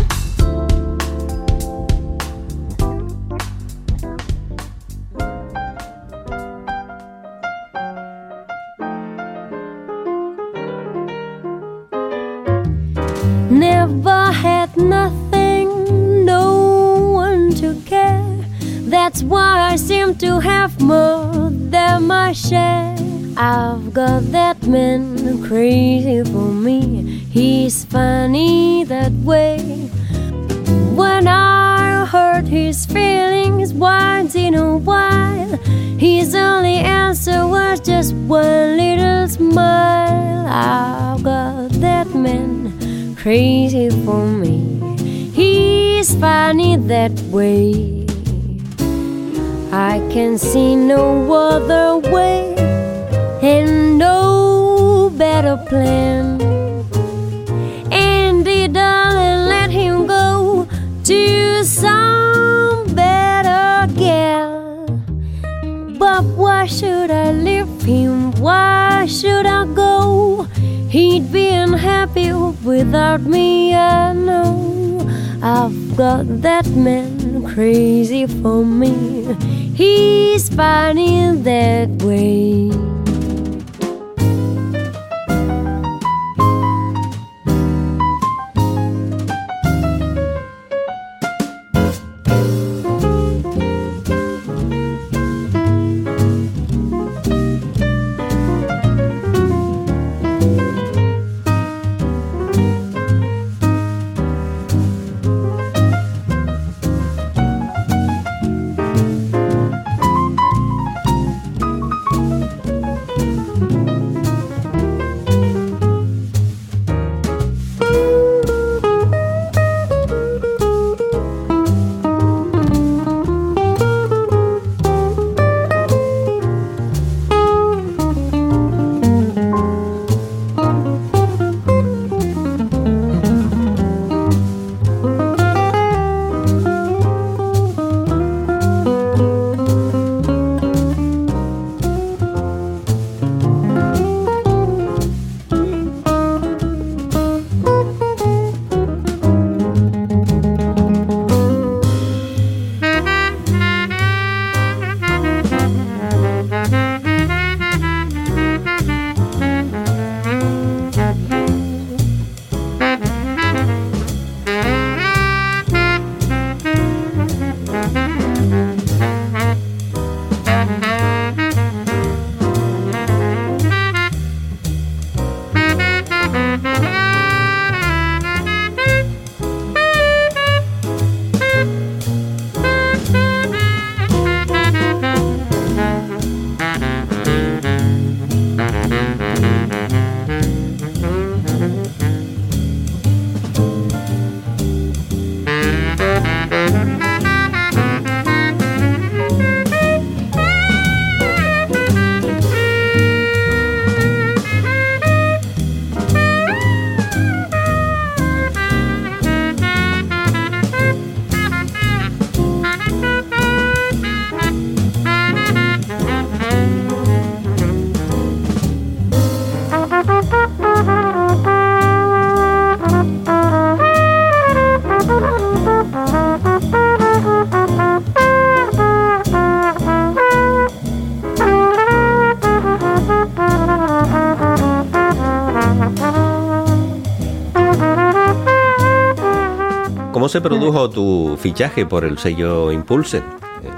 ¿Cómo 240.27 240.33
se 240.33 240.41
produjo 240.41 240.89
tu 240.89 241.37
fichaje 241.37 241.85
por 241.85 242.03
el 242.03 242.17
sello 242.17 242.69
Impulse? 242.69 243.23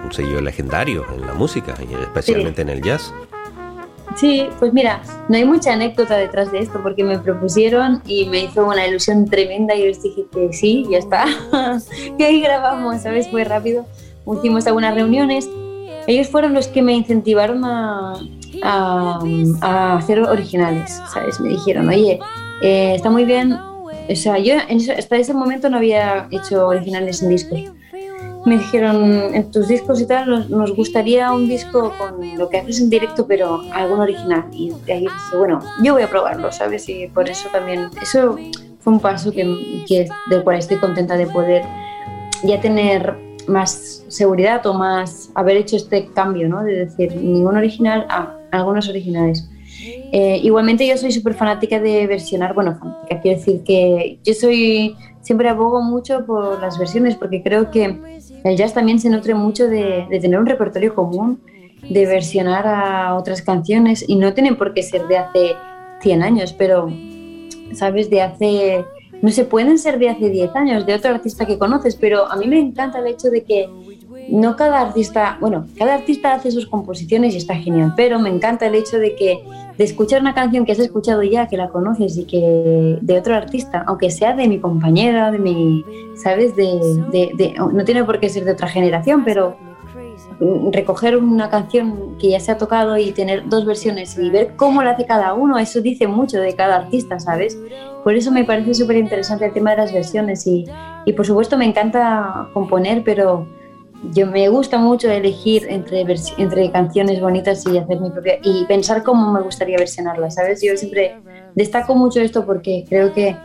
Un 0.04 0.12
sello 0.12 0.42
legendario 0.42 1.06
en 1.14 1.22
la 1.22 1.36
música 1.36 1.76
y 1.80 1.94
especialmente 1.94 2.64
en 2.64 2.70
el 2.70 2.82
jazz. 2.82 3.14
Sí, 4.16 4.48
pues 4.58 4.74
mira, 4.74 5.00
no 5.28 5.38
hay 5.38 5.46
mucha 5.46 5.74
anécdota 5.74 6.18
detrás 6.18 6.52
de 6.52 6.58
esto 6.58 6.80
porque 6.82 7.04
me 7.04 7.20
propusieron 7.20 8.02
y 8.08 8.26
me 8.26 8.46
hizo 8.46 8.66
una 8.66 8.88
ilusión 8.88 9.26
tremenda 9.26 9.76
y 9.76 9.84
les 9.84 10.02
dije 10.02 10.26
que 10.32 10.52
sí, 10.52 10.88
ya 10.90 10.98
está. 10.98 11.26
y 12.18 12.24
ahí 12.24 12.42
grabamos, 12.42 13.04
¿sabes? 13.04 13.30
Fue 13.30 13.44
rápido. 13.44 13.86
Hicimos 14.26 14.66
algunas 14.66 14.96
reuniones. 14.96 15.48
Ellos 16.08 16.30
fueron 16.30 16.56
los 16.56 16.68
que 16.68 16.82
me 16.82 16.94
incentivaron 16.94 17.64
a, 17.64 18.16
a, 18.64 19.20
a 19.62 19.98
hacer 19.98 20.22
originales, 20.22 21.00
¿sabes? 21.14 21.40
Me 21.40 21.50
dijeron, 21.50 21.90
oye, 21.90 22.20
eh, 22.64 22.96
está 22.96 23.12
muy 23.12 23.26
bien. 23.26 23.69
O 24.10 24.16
sea, 24.16 24.38
yo 24.40 24.56
hasta 24.98 25.18
ese 25.18 25.34
momento 25.34 25.70
no 25.70 25.78
había 25.78 26.28
hecho 26.32 26.68
originales 26.68 27.22
en 27.22 27.30
discos 27.30 27.60
me 28.46 28.58
dijeron, 28.58 29.36
en 29.36 29.52
tus 29.52 29.68
discos 29.68 30.02
y 30.02 30.06
tal, 30.06 30.50
nos, 30.50 30.76
gustaría 30.76 31.32
un 31.32 31.48
disco 31.48 31.94
con 31.98 32.38
lo 32.38 32.50
que 32.50 32.58
haces 32.58 32.80
en 32.80 32.90
directo, 32.90 33.28
pero 33.28 33.62
algún 33.74 34.00
original. 34.00 34.46
Y 34.52 34.72
de 34.86 34.94
ahí 34.94 35.02
dije, 35.02 35.38
bueno, 35.38 35.60
yo 35.84 35.94
voy 35.94 36.04
a 36.04 36.10
probarlo, 36.10 36.52
¿sabes? 36.52 36.88
Y 36.90 37.08
por 37.08 37.30
eso 37.30 37.50
también, 37.52 37.90
eso 38.02 38.38
fue 38.80 38.94
un 38.94 39.00
paso 39.00 39.32
que, 39.32 39.84
que, 39.88 40.08
del 40.30 40.44
cual 40.44 40.58
estoy 40.58 40.78
contenta 40.78 41.18
de 41.18 41.28
poder 41.28 41.64
ya 42.44 42.60
tener 42.62 43.16
más 43.48 44.06
seguridad 44.08 44.66
o 44.66 44.74
más 44.74 45.32
haber 45.36 45.58
hecho 45.58 45.76
este 45.76 46.08
cambio, 46.08 46.48
¿no? 46.48 46.64
De 46.64 46.86
decir, 46.86 47.16
ningún 47.16 47.58
original, 47.58 48.06
ah, 48.10 48.38
algunos 48.52 48.88
originales. 48.88 49.50
Eh, 50.12 50.40
igualmente 50.44 50.86
yo 50.88 50.98
soy 50.98 51.12
súper 51.12 51.34
fanática 51.34 51.80
de 51.80 52.08
versionar, 52.08 52.54
bueno, 52.54 52.78
fanática, 52.78 53.22
quiero 53.22 53.38
decir 53.38 53.64
que 53.64 54.20
yo 54.24 54.34
soy, 54.34 54.96
siempre 55.22 55.50
abogo 55.50 55.82
mucho 55.82 56.26
por 56.26 56.60
las 56.60 56.78
versiones 56.78 57.16
porque 57.16 57.42
creo 57.44 57.72
que 57.72 57.98
el 58.44 58.58
jazz 58.58 58.74
también 58.74 59.00
se 59.00 59.10
nutre 59.10 59.34
mucho 59.34 59.68
de, 59.68 60.06
de, 60.10 60.20
tener 60.20 60.40
un 60.40 60.46
repertorio 60.46 60.96
común, 60.96 61.42
de 61.90 62.06
versionar 62.06 62.68
a 62.68 63.16
otras 63.16 63.42
canciones 63.42 64.04
y 64.08 64.16
no 64.16 64.34
tienen 64.34 64.58
por 64.58 64.74
qué 64.74 64.84
ser 64.84 65.08
de 65.08 65.18
hace 65.18 65.56
100 66.02 66.24
años, 66.24 66.54
pero, 66.54 66.92
¿sabes? 67.74 68.10
De 68.10 68.22
hace, 68.22 68.86
no 69.22 69.30
se 69.32 69.46
pueden 69.46 69.78
ser 69.78 70.00
de 70.00 70.10
hace 70.10 70.30
10 70.30 70.56
años, 70.56 70.86
de 70.86 70.94
otro 70.94 71.12
artista 71.12 71.46
que 71.46 71.58
conoces, 71.58 71.96
pero 71.96 72.30
a 72.32 72.36
mí 72.36 72.48
me 72.48 72.60
encanta 72.60 73.00
el 73.00 73.08
hecho 73.08 73.30
de 73.30 73.44
que 73.44 73.70
no 74.32 74.56
cada 74.56 74.82
artista, 74.82 75.38
bueno, 75.40 75.68
cada 75.78 75.96
artista 75.96 76.34
hace 76.34 76.52
sus 76.52 76.68
composiciones 76.68 77.34
y 77.34 77.38
está 77.38 77.56
genial, 77.56 77.94
pero 77.96 78.20
me 78.20 78.30
encanta 78.30 78.68
el 78.68 78.76
hecho 78.76 78.98
de 78.98 79.16
que 79.16 79.40
de 79.78 79.84
escuchar 79.86 80.22
una 80.22 80.34
canción 80.34 80.66
que 80.66 80.74
has 80.74 80.80
escuchado 80.80 81.24
ya, 81.24 81.48
que 81.48 81.56
la 81.56 81.70
conoces 81.70 82.18
y 82.18 82.26
que 82.26 82.98
de 83.02 83.18
otro 83.18 83.36
artista, 83.36 83.84
aunque 83.88 84.12
sea 84.12 84.34
de 84.34 84.48
mi 84.48 84.60
compañera, 84.60 85.32
de 85.32 85.40
mi, 85.40 85.86
¿sabes? 86.16 86.56
De, 86.56 87.54
no 87.58 87.86
tiene 87.86 88.04
por 88.04 88.20
qué 88.20 88.28
ser 88.28 88.44
de 88.44 88.52
otra 88.52 88.68
generación, 88.68 89.24
pero 89.24 89.56
recoger 90.72 91.18
una 91.18 91.50
canción 91.50 92.18
que 92.20 92.30
ya 92.30 92.40
se 92.40 92.52
ha 92.52 92.58
tocado 92.58 92.98
y 92.98 93.12
tener 93.12 93.48
dos 93.48 93.66
versiones 93.66 94.18
y 94.18 94.30
ver 94.30 94.56
cómo 94.56 94.84
la 94.84 94.92
hace 94.92 95.06
cada 95.06 95.34
uno, 95.34 95.58
eso 95.58 95.82
dice 95.82 96.08
mucho 96.08 96.40
de 96.40 96.56
cada 96.56 96.76
artista, 96.76 97.20
¿sabes? 97.20 97.58
Por 98.04 98.16
eso 98.16 98.32
me 98.32 98.44
parece 98.44 98.74
súper 98.74 98.98
interesante 98.98 99.46
el 99.46 99.54
tema 99.54 99.72
de 99.72 99.78
las 99.78 99.94
versiones 99.94 100.46
y, 100.46 100.66
y 101.06 101.14
por 101.14 101.26
supuesto 101.26 101.58
me 101.58 101.66
encanta 101.66 102.50
componer, 102.54 103.04
pero 103.04 103.48
yo 104.12 104.28
me 104.28 104.48
gusta 104.50 104.78
mucho 104.78 105.10
elegir 105.10 105.68
entre, 105.70 106.06
entre 106.38 106.72
canciones 106.72 107.20
bonitas 107.20 107.66
y 107.68 107.78
hacer 107.78 108.00
mi 108.00 108.10
propia 108.10 108.40
y 108.44 108.66
pensar 108.66 109.04
cómo 109.04 109.32
me 109.32 109.42
gustaría 109.42 109.78
versionarlas, 109.78 110.36
¿sabes? 110.36 110.62
Yo 110.62 110.76
siempre 110.78 111.18
destaco 111.56 111.96
mucho 111.96 112.22
esto 112.22 112.46
porque 112.46 112.86
creo 112.88 113.14
que 113.14 113.36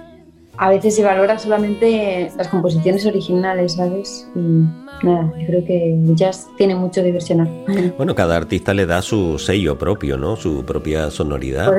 a 0.56 0.68
veces 0.70 0.94
se 0.94 1.02
valora 1.02 1.38
solamente 1.38 2.30
las 2.36 2.48
composiciones 2.48 3.04
originales, 3.06 3.72
¿sabes? 3.72 4.28
Y 4.36 5.04
nada, 5.04 5.32
yo 5.40 5.46
creo 5.46 5.64
que 5.64 5.96
jazz 6.14 6.46
tiene 6.56 6.76
mucho 6.76 7.02
de 7.02 7.12
versionar. 7.12 7.48
Bueno, 7.96 8.14
cada 8.14 8.36
artista 8.36 8.72
le 8.72 8.86
da 8.86 9.02
su 9.02 9.38
sello 9.38 9.76
propio, 9.76 10.16
¿no? 10.16 10.36
Su 10.36 10.64
propia 10.64 11.10
sonoridad. 11.10 11.72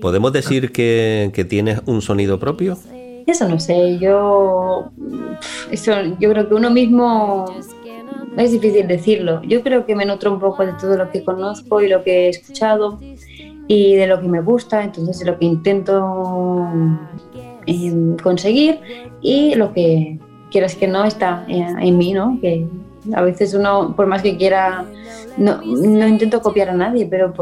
¿Podemos 0.00 0.32
decir 0.32 0.72
que, 0.72 1.30
que 1.34 1.44
tienes 1.44 1.80
un 1.86 2.00
sonido 2.00 2.38
propio? 2.38 2.78
Eso 3.26 3.48
no 3.48 3.60
sé, 3.60 3.98
yo 3.98 4.90
eso 5.70 5.92
yo 6.18 6.30
creo 6.30 6.48
que 6.48 6.54
uno 6.54 6.70
mismo 6.70 7.46
es 8.36 8.52
difícil 8.52 8.86
decirlo. 8.86 9.42
Yo 9.42 9.62
creo 9.62 9.84
que 9.86 9.94
me 9.94 10.04
nutro 10.04 10.32
un 10.32 10.40
poco 10.40 10.64
de 10.64 10.72
todo 10.72 10.96
lo 10.96 11.10
que 11.10 11.24
conozco 11.24 11.80
y 11.80 11.88
lo 11.88 12.02
que 12.02 12.26
he 12.26 12.28
escuchado 12.28 12.98
y 13.68 13.94
de 13.96 14.06
lo 14.06 14.20
que 14.20 14.28
me 14.28 14.40
gusta, 14.40 14.82
entonces 14.82 15.18
de 15.20 15.26
lo 15.26 15.38
que 15.38 15.44
intento 15.44 16.68
em, 17.66 18.16
conseguir 18.18 18.80
y 19.20 19.54
lo 19.54 19.72
que 19.72 20.18
quieras 20.50 20.74
que 20.74 20.88
no 20.88 21.04
está 21.04 21.44
en, 21.48 21.96
mí, 21.96 22.12
¿no? 22.12 22.38
Que 22.40 22.66
a 23.14 23.22
veces 23.22 23.54
uno, 23.54 23.94
por 23.96 24.06
más 24.06 24.22
que 24.22 24.36
quiera, 24.36 24.84
no, 25.36 25.60
no 25.62 26.06
intento 26.06 26.40
copiar 26.40 26.70
a 26.70 26.74
nadie, 26.74 27.06
pero 27.06 27.32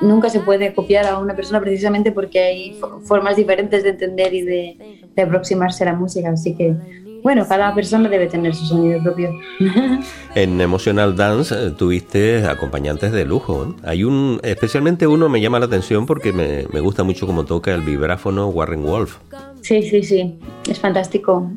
nunca 0.00 0.30
se 0.30 0.40
puede 0.40 0.72
copiar 0.74 1.06
a 1.06 1.18
una 1.18 1.34
persona 1.34 1.60
precisamente 1.60 2.12
porque 2.12 2.38
hay 2.38 2.80
formas 3.04 3.36
diferentes 3.36 3.82
de 3.82 3.90
entender 3.90 4.32
y 4.32 4.42
de, 4.42 5.08
de 5.14 5.22
aproximarse 5.22 5.82
a 5.84 5.86
la 5.86 5.94
música, 5.94 6.30
así 6.30 6.54
que 6.54 6.76
bueno, 7.22 7.46
cada 7.46 7.74
persona 7.74 8.08
debe 8.08 8.26
tener 8.26 8.54
su 8.54 8.64
sonido 8.66 9.02
propio. 9.02 9.30
en 10.34 10.60
Emotional 10.60 11.16
Dance 11.16 11.54
eh, 11.54 11.70
tuviste 11.70 12.46
acompañantes 12.46 13.12
de 13.12 13.24
lujo. 13.24 13.74
Hay 13.84 14.04
un, 14.04 14.40
especialmente 14.42 15.06
uno 15.06 15.28
me 15.28 15.40
llama 15.40 15.58
la 15.58 15.66
atención 15.66 16.06
porque 16.06 16.32
me, 16.32 16.66
me 16.72 16.80
gusta 16.80 17.04
mucho 17.04 17.26
cómo 17.26 17.44
toca 17.44 17.72
el 17.72 17.82
vibráfono 17.82 18.48
Warren 18.48 18.82
Wolf. 18.82 19.18
Sí, 19.60 19.82
sí, 19.82 20.02
sí, 20.02 20.38
es 20.68 20.78
fantástico. 20.78 21.50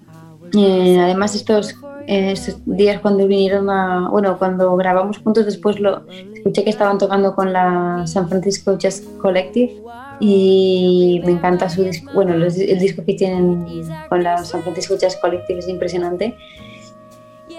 Eh, 0.54 0.98
además 1.00 1.36
estos, 1.36 1.76
estos, 2.08 2.58
días 2.66 3.02
cuando 3.02 3.28
vinieron 3.28 3.70
a, 3.70 4.10
bueno, 4.10 4.38
cuando 4.38 4.76
grabamos 4.76 5.18
juntos 5.18 5.46
después 5.46 5.80
lo 5.80 6.04
escuché 6.34 6.64
que 6.64 6.70
estaban 6.70 6.98
tocando 6.98 7.36
con 7.36 7.52
la 7.52 8.04
San 8.06 8.30
Francisco 8.30 8.78
Jazz 8.78 9.04
Collective 9.22 9.82
y 10.20 11.22
me 11.26 11.34
encanta 11.34 11.70
su 11.70 11.84
disco, 11.84 12.12
bueno, 12.14 12.34
el 12.34 12.80
disco 12.80 13.04
que 13.06 13.14
tienen 13.14 13.66
con 14.10 14.24
la 14.24 14.44
San 14.44 14.62
Francisco 14.64 14.98
Jazz 14.98 15.18
Collective 15.18 15.60
es 15.60 15.68
impresionante. 15.68 16.36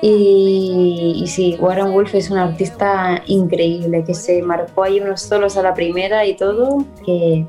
Y, 0.02 1.14
y, 1.22 1.26
sí, 1.26 1.57
Warren 1.59 1.92
Wolf 1.92 2.14
es 2.14 2.30
un 2.30 2.36
artista 2.36 3.22
increíble 3.26 4.04
que 4.04 4.14
se 4.14 4.42
marcó 4.42 4.82
ahí 4.82 5.00
unos 5.00 5.22
solos 5.22 5.57
a 5.57 5.62
la 5.62 5.72
primera 5.72 6.26
y 6.26 6.36
todo, 6.36 6.84
que 7.04 7.46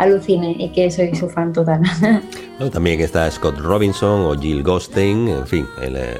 alucine 0.00 0.56
y 0.58 0.70
que 0.70 0.90
soy 0.90 1.14
su 1.14 1.28
fan 1.28 1.52
total. 1.52 1.82
también 2.72 3.00
está 3.00 3.30
Scott 3.30 3.58
Robinson 3.58 4.22
o 4.22 4.38
Jill 4.38 4.62
Gostein, 4.62 5.28
en 5.28 5.46
fin, 5.46 5.66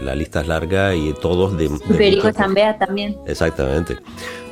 la, 0.00 0.14
lista 0.14 0.42
es 0.42 0.48
larga 0.48 0.94
y 0.94 1.14
todos 1.14 1.56
de... 1.56 1.68
de 1.68 1.94
Perico 1.96 2.32
Zambea 2.32 2.78
también. 2.78 3.16
Exactamente, 3.26 3.96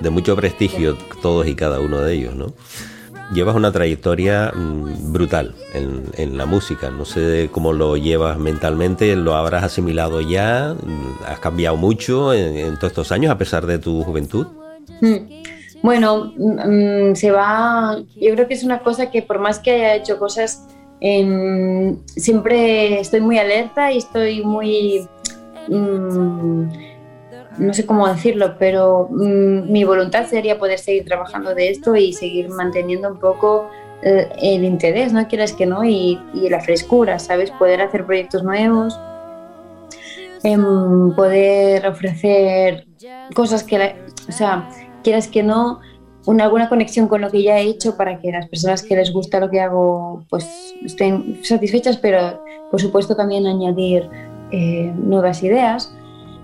de 0.01 0.11
mucho 0.11 0.35
prestigio 0.35 0.97
todos 1.21 1.47
y 1.47 1.55
cada 1.55 1.81
uno 1.81 2.01
de 2.01 2.15
ellos, 2.15 2.35
¿no? 2.35 2.55
Llevas 3.33 3.57
una 3.57 3.73
trayectoria 3.73 4.53
mm, 4.55 5.13
brutal 5.13 5.55
en, 5.75 6.37
la 6.39 6.47
música. 6.47 6.91
No 6.91 7.05
sé 7.05 7.49
cómo 7.53 7.73
lo 7.73 7.97
llevas 7.97 8.39
mentalmente, 8.39 9.15
lo 9.17 9.35
habrás 9.35 9.65
asimilado 9.65 10.21
ya, 10.21 10.75
mm, 10.75 11.25
has 11.27 11.39
cambiado 11.41 11.77
mucho 11.77 12.33
en, 12.33 12.77
todos 12.77 12.93
estos 12.93 13.13
años 13.13 13.31
a 13.31 13.39
pesar 13.39 13.67
de 13.67 13.79
tu 13.79 14.03
juventud. 14.03 14.47
Mm. 15.01 15.17
Bueno, 15.83 16.33
se 17.15 17.31
va, 17.31 17.99
yo 18.17 18.35
creo 18.35 18.49
que 18.49 18.55
es 18.55 18.65
una 18.65 18.81
cosa 18.81 19.11
que 19.11 19.23
por 19.23 19.39
más 19.39 19.61
que 19.61 19.71
haya 19.71 19.95
hecho 19.95 20.19
cosas, 20.19 20.67
em, 21.01 21.97
siempre 22.05 22.99
estoy 22.99 23.21
muy 23.21 23.39
alerta 23.39 23.93
y 23.93 23.99
estoy 23.99 24.43
muy 24.43 25.07
no 27.59 27.75
sé 27.75 27.87
cómo 27.87 28.09
decirlo, 28.09 28.57
pero 28.59 29.09
mm, 29.11 29.71
mi 29.71 29.85
voluntad 29.85 30.27
sería 30.27 30.59
poder 30.59 30.79
seguir 30.79 31.05
trabajando 31.05 31.55
de 31.55 31.71
esto 31.71 31.97
y 31.97 32.13
seguir 32.13 32.49
manteniendo 32.49 33.09
un 33.11 33.19
poco 33.19 33.69
eh, 34.03 34.29
el 34.41 34.65
interés, 34.65 35.13
¿no? 35.13 35.27
Quieras 35.29 35.53
que 35.53 35.67
no, 35.67 35.85
y, 35.85 36.21
la 36.49 36.61
frescura, 36.61 37.19
¿sabes? 37.19 37.51
Poder 37.51 37.81
hacer 37.81 38.07
proyectos 38.07 38.43
nuevos, 38.43 38.99
em, 40.43 41.15
poder 41.15 41.87
ofrecer 41.87 42.87
cosas 43.35 43.65
que, 43.65 43.97
o 44.29 44.33
sea, 44.33 44.69
quieras 45.03 45.29
que 45.29 45.43
no, 45.43 45.81
una 46.27 46.45
alguna 46.45 46.69
conexión 46.69 47.09
con 47.09 47.23
lo 47.23 47.31
que 47.31 47.43
ya 47.43 47.59
he 47.59 47.63
hecho 47.63 47.97
para 47.97 48.21
que 48.21 48.31
las 48.31 48.49
personas 48.49 48.83
que 48.83 48.95
les 48.95 49.13
gusta 49.13 49.41
lo 49.41 49.51
que 49.51 49.61
hago 49.61 50.25
pues 50.29 50.75
estén 50.85 51.41
satisfechas, 51.43 51.97
pero 51.97 52.43
por 52.71 52.81
supuesto 52.81 53.17
también 53.17 53.47
añadir 53.47 54.09
eh, 54.51 54.93
nuevas 54.97 55.43
ideas 55.43 55.93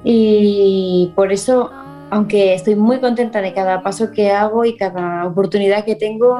y 0.04 1.12
por 1.16 1.32
eso, 1.32 1.70
aunque 2.10 2.54
estoy 2.54 2.76
muy 2.76 3.00
contenta 3.00 3.40
de 3.40 3.54
cada 3.54 3.82
paso 3.82 4.12
que 4.12 4.30
hago 4.30 4.64
y 4.64 4.76
cada 4.76 5.26
oportunidad 5.26 5.84
que 5.84 5.96
tengo, 5.96 6.36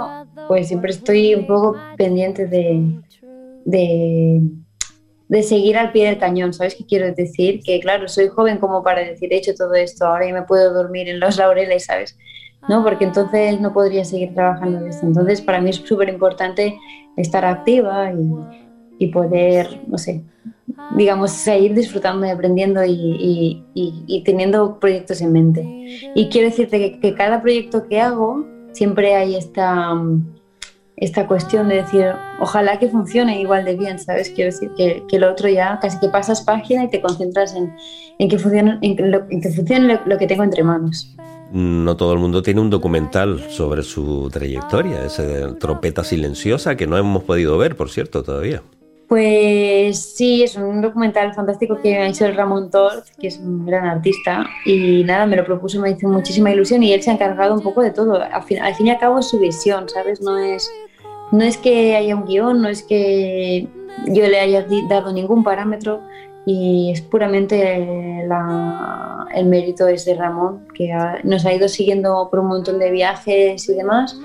pues 0.48 0.68
siempre 0.68 0.90
estoy 0.90 1.34
un 1.34 1.46
poco 1.46 1.76
pendiente 1.96 2.46
de, 2.46 3.00
de, 3.64 5.42
seguir 5.42 5.78
al 5.78 5.92
pie 5.92 6.06
del 6.06 6.18
cañón, 6.18 6.52
¿sabes 6.52 6.74
qué 6.74 6.84
quiero 6.84 7.12
decir? 7.12 7.60
Que 7.64 7.80
claro, 7.80 8.06
soy 8.06 8.28
joven 8.28 8.58
como 8.58 8.82
para 8.82 9.00
decir, 9.00 9.32
he 9.32 9.38
hecho 9.38 9.54
todo 9.54 9.74
esto, 9.74 10.06
ahora 10.06 10.26
ya 10.26 10.34
me 10.34 10.42
puedo 10.42 10.72
dormir 10.72 11.08
en 11.08 11.18
los 11.18 11.38
laureles, 11.38 11.86
¿sabes? 11.86 12.16
¿no? 12.68 12.82
Porque 12.82 13.04
entonces 13.04 13.60
no 13.60 13.72
podría 13.72 14.04
seguir 14.04 14.34
trabajando 14.34 14.78
en 14.78 14.88
esto. 14.88 15.06
Entonces, 15.06 15.40
para 15.40 15.60
mí 15.60 15.70
es 15.70 15.76
súper 15.76 16.08
importante 16.08 16.78
estar 17.16 17.44
activa 17.44 18.12
y, 18.12 19.04
y, 19.04 19.08
poder, 19.08 19.80
no 19.86 19.98
sé, 19.98 20.22
digamos, 20.96 21.30
seguir 21.30 21.74
disfrutando 21.74 22.26
y 22.26 22.30
aprendiendo 22.30 22.82
y, 22.84 24.22
teniendo 24.24 24.78
proyectos 24.78 25.20
en 25.20 25.32
mente. 25.32 25.62
Y 26.14 26.28
quiero 26.28 26.48
decirte 26.48 26.98
que, 27.00 27.14
cada 27.14 27.42
proyecto 27.42 27.86
que 27.88 28.00
hago 28.00 28.46
siempre 28.72 29.14
hay 29.14 29.36
esta, 29.36 29.94
esta 30.96 31.26
cuestión 31.26 31.68
de 31.68 31.76
decir, 31.76 32.06
ojalá 32.40 32.78
que 32.78 32.88
funcione 32.88 33.40
igual 33.40 33.64
de 33.64 33.76
bien, 33.76 33.98
¿sabes? 33.98 34.30
Quiero 34.30 34.50
decir 34.50 34.70
que, 34.76 35.04
que 35.08 35.18
lo 35.18 35.30
otro 35.30 35.48
ya 35.48 35.78
casi 35.80 35.98
que 35.98 36.08
pasas 36.08 36.42
página 36.42 36.84
y 36.84 36.90
te 36.90 37.00
concentras 37.00 37.54
en, 37.54 37.74
en 38.18 38.28
que 38.28 38.38
funcione, 38.38 38.78
en, 38.82 39.10
lo, 39.10 39.26
que, 39.28 39.50
funcione 39.50 40.00
lo, 40.04 40.18
que 40.18 40.26
tengo 40.26 40.42
entre 40.42 40.62
manos 40.62 41.14
no 41.52 41.96
todo 41.96 42.12
el 42.14 42.18
mundo 42.18 42.42
tiene 42.42 42.60
un 42.60 42.68
documental 42.68 43.40
sobre 43.48 43.84
su 43.84 44.28
trayectoria, 44.32 45.04
esa 45.04 45.56
trompeta 45.56 46.02
silenciosa 46.02 46.76
que 46.76 46.88
no 46.88 46.98
hemos 46.98 47.22
podido 47.22 47.56
ver, 47.56 47.76
por 47.76 47.90
cierto, 47.90 48.24
todavía. 48.24 48.62
Pues 49.08 50.14
sí, 50.16 50.42
es 50.42 50.56
un 50.56 50.80
documental 50.80 51.34
fantástico 51.34 51.78
que 51.82 51.96
ha 51.96 52.06
hecho 52.06 52.24
el 52.24 52.34
Ramón 52.34 52.70
Tort, 52.70 53.06
que 53.20 53.26
es 53.26 53.38
un 53.38 53.66
gran 53.66 53.86
artista, 53.86 54.46
y 54.64 55.04
nada, 55.04 55.26
me 55.26 55.36
lo 55.36 55.44
propuso, 55.44 55.78
me 55.80 55.90
hizo 55.90 56.08
muchísima 56.08 56.50
ilusión 56.50 56.82
y 56.82 56.92
él 56.92 57.02
se 57.02 57.10
ha 57.10 57.14
encargado 57.14 57.54
un 57.54 57.60
poco 57.60 57.82
de 57.82 57.90
todo. 57.90 58.14
Al 58.14 58.42
fin, 58.42 58.58
y 58.80 58.90
al 58.90 58.98
cabo 58.98 59.18
es 59.18 59.28
su 59.28 59.38
visión, 59.38 59.88
¿sabes? 59.88 60.22
No 60.22 60.38
es, 60.38 60.70
no 61.32 61.44
es 61.44 61.58
que 61.58 61.96
haya 61.96 62.16
un 62.16 62.24
guion, 62.24 62.62
no 62.62 62.68
es 62.68 62.82
que 62.82 63.68
yo 64.06 64.26
le 64.26 64.40
haya 64.40 64.66
dado 64.88 65.12
ningún 65.12 65.44
parámetro 65.44 66.00
y 66.46 66.90
es 66.92 67.00
puramente 67.02 68.24
la, 68.26 69.26
el 69.34 69.46
mérito 69.46 69.86
es 69.86 70.04
de 70.06 70.14
Ramón, 70.14 70.66
que 70.74 70.92
nos 71.24 71.44
ha 71.44 71.52
ido 71.52 71.68
siguiendo 71.68 72.28
por 72.30 72.40
un 72.40 72.48
montón 72.48 72.78
de 72.78 72.90
viajes 72.90 73.68
y 73.68 73.74
demás 73.74 74.18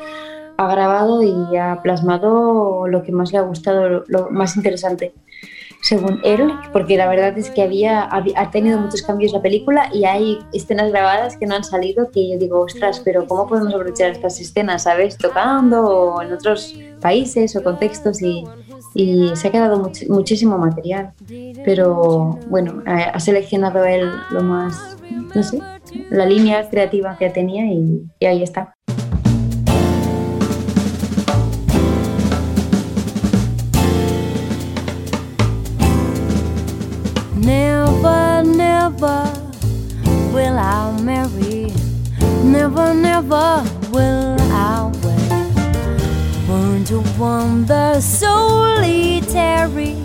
ha 0.59 0.67
grabado 0.67 1.23
y 1.23 1.55
ha 1.55 1.81
plasmado 1.81 2.85
lo 2.85 3.01
que 3.01 3.13
más 3.13 3.31
le 3.31 3.37
ha 3.37 3.43
gustado, 3.43 4.03
lo, 4.07 4.29
más 4.29 4.57
interesante, 4.57 5.13
según 5.81 6.19
él, 6.25 6.51
porque 6.73 6.97
la 6.97 7.07
verdad 7.07 7.37
es 7.37 7.49
que 7.49 7.61
había, 7.61 8.09
ha 8.11 8.51
tenido 8.51 8.77
muchos 8.77 9.01
cambios 9.01 9.31
la 9.31 9.41
película 9.41 9.89
y 9.93 10.03
hay 10.03 10.39
escenas 10.51 10.91
grabadas 10.91 11.37
que 11.37 11.45
no 11.45 11.55
han 11.55 11.63
salido 11.63 12.11
que 12.11 12.31
yo 12.31 12.37
digo, 12.37 12.59
ostras, 12.59 13.01
pero 13.05 13.25
¿cómo 13.25 13.47
podemos 13.47 13.73
aprovechar 13.73 14.11
estas 14.11 14.41
escenas, 14.41 14.83
sabes? 14.83 15.17
Tocando 15.17 15.81
o 15.81 16.21
en 16.21 16.33
otros 16.33 16.77
países 16.99 17.55
o 17.55 17.63
contextos 17.63 18.21
y, 18.21 18.43
y 18.93 19.31
se 19.35 19.47
ha 19.47 19.51
quedado 19.51 19.89
muchísimo 20.09 20.57
material. 20.57 21.13
Pero 21.63 22.37
bueno, 22.49 22.83
ha 22.85 23.19
seleccionado 23.21 23.85
él 23.85 24.11
lo 24.31 24.43
más 24.43 24.97
no 25.35 25.43
sé, 25.43 25.59
la 26.09 26.25
línea 26.25 26.69
creativa 26.69 27.15
que 27.17 27.29
tenía 27.29 27.65
y, 27.65 28.03
y 28.19 28.25
ahí 28.25 28.43
está. 28.43 28.73
Never, 38.81 39.21
will 40.33 40.57
I 40.57 40.97
marry. 41.01 41.73
Never, 42.43 42.93
never 42.93 43.61
will 43.91 44.37
I 44.39 44.89
wed. 45.03 46.47
Born 46.47 46.85
to 46.85 47.03
wander 47.19 47.99
solitary. 47.99 49.95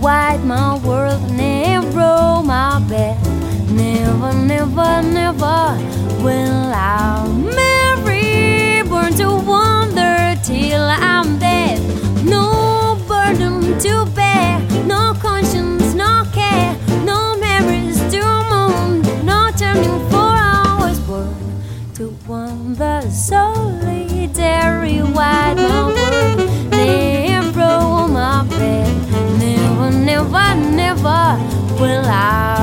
White 0.00 0.42
my 0.44 0.78
world, 0.78 1.30
narrow 1.30 2.40
my 2.42 2.80
bed. 2.88 3.20
Never, 3.70 4.32
never, 4.32 5.02
never 5.02 5.76
will 6.24 6.72
I 6.74 7.28
marry. 7.60 8.82
Born 8.88 9.12
to 9.20 9.28
wander 9.52 10.40
till 10.42 10.80
I'm 10.80 11.38
dead. 11.38 11.78
No 12.24 12.96
burden 13.06 13.78
to 13.80 14.06
bear, 14.14 14.58
no 14.86 15.12
wide 25.16 25.56
my 25.56 25.86
world, 25.86 26.38
bed. 28.50 28.86
Never, 29.38 29.90
never, 29.90 30.54
never 30.76 31.38
will 31.80 32.04
I 32.04 32.55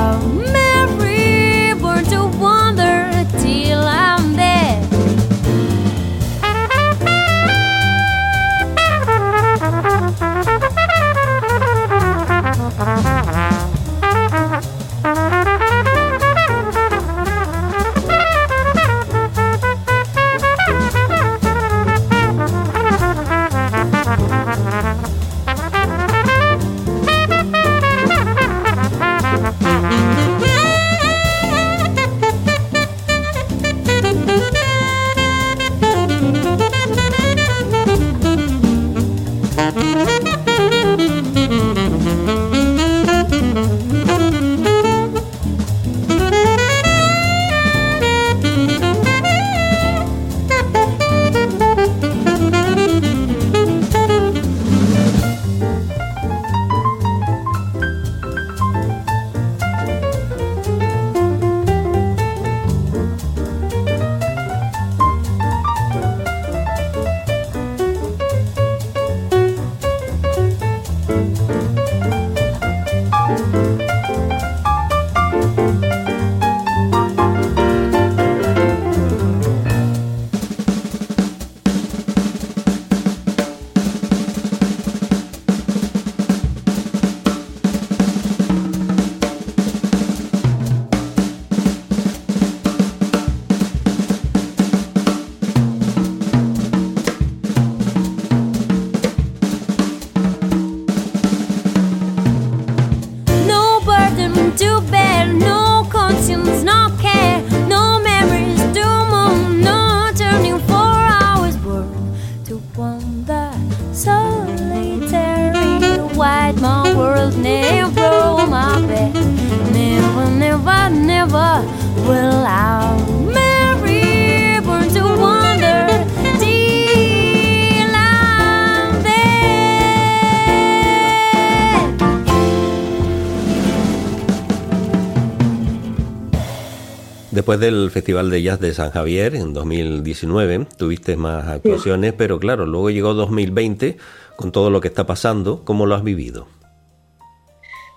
del 137.64 137.90
Festival 137.90 138.28
de 138.30 138.42
Jazz 138.42 138.60
de 138.60 138.74
San 138.74 138.90
Javier 138.90 139.34
en 139.34 139.54
2019, 139.54 140.66
tuviste 140.76 141.16
más 141.16 141.46
actuaciones, 141.48 142.12
pero 142.12 142.38
claro, 142.38 142.66
luego 142.66 142.90
llegó 142.90 143.14
2020 143.14 143.96
con 144.36 144.52
todo 144.52 144.68
lo 144.70 144.80
que 144.80 144.88
está 144.88 145.06
pasando. 145.06 145.64
¿Cómo 145.64 145.86
lo 145.86 145.94
has 145.94 146.04
vivido? 146.04 146.46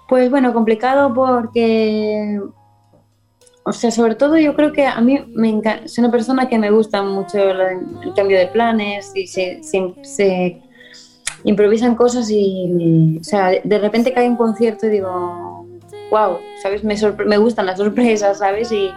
Pues 0.08 0.30
bueno, 0.30 0.54
complicado 0.54 1.14
porque, 1.14 2.40
o 3.66 3.72
sea, 3.74 3.92
sobre 3.92 4.16
todo 4.16 4.38
yo 4.38 4.56
creo 4.56 4.72
que 4.72 4.86
a 4.86 5.02
mí 5.02 5.20
me 5.36 5.50
encanta, 5.50 5.88
soy 5.90 6.04
una 6.06 6.12
persona 6.12 6.48
que 6.48 6.58
me 6.58 6.72
gusta 6.72 7.04
mucho 7.04 7.38
el 7.38 8.14
cambio 8.16 8.38
de 8.40 8.48
planes 8.48 9.12
y 9.16 9.28
se, 9.28 9.62
se- 9.64 9.94
se 10.04 10.62
improvisan 11.44 11.96
cosas 11.96 12.30
y, 12.32 13.18
o 13.20 13.24
sea, 13.24 13.52
de 13.62 13.80
repente 13.80 14.14
cae 14.14 14.30
un 14.30 14.38
concierto 14.38 14.88
y 14.88 14.92
digo, 14.92 15.68
wow, 16.10 16.38
¿sabes? 16.64 16.86
Me, 16.86 16.96
me 17.26 17.38
gustan 17.38 17.66
las 17.66 17.78
sorpresas, 17.80 18.38
¿sabes? 18.40 18.72
Y, 18.72 18.90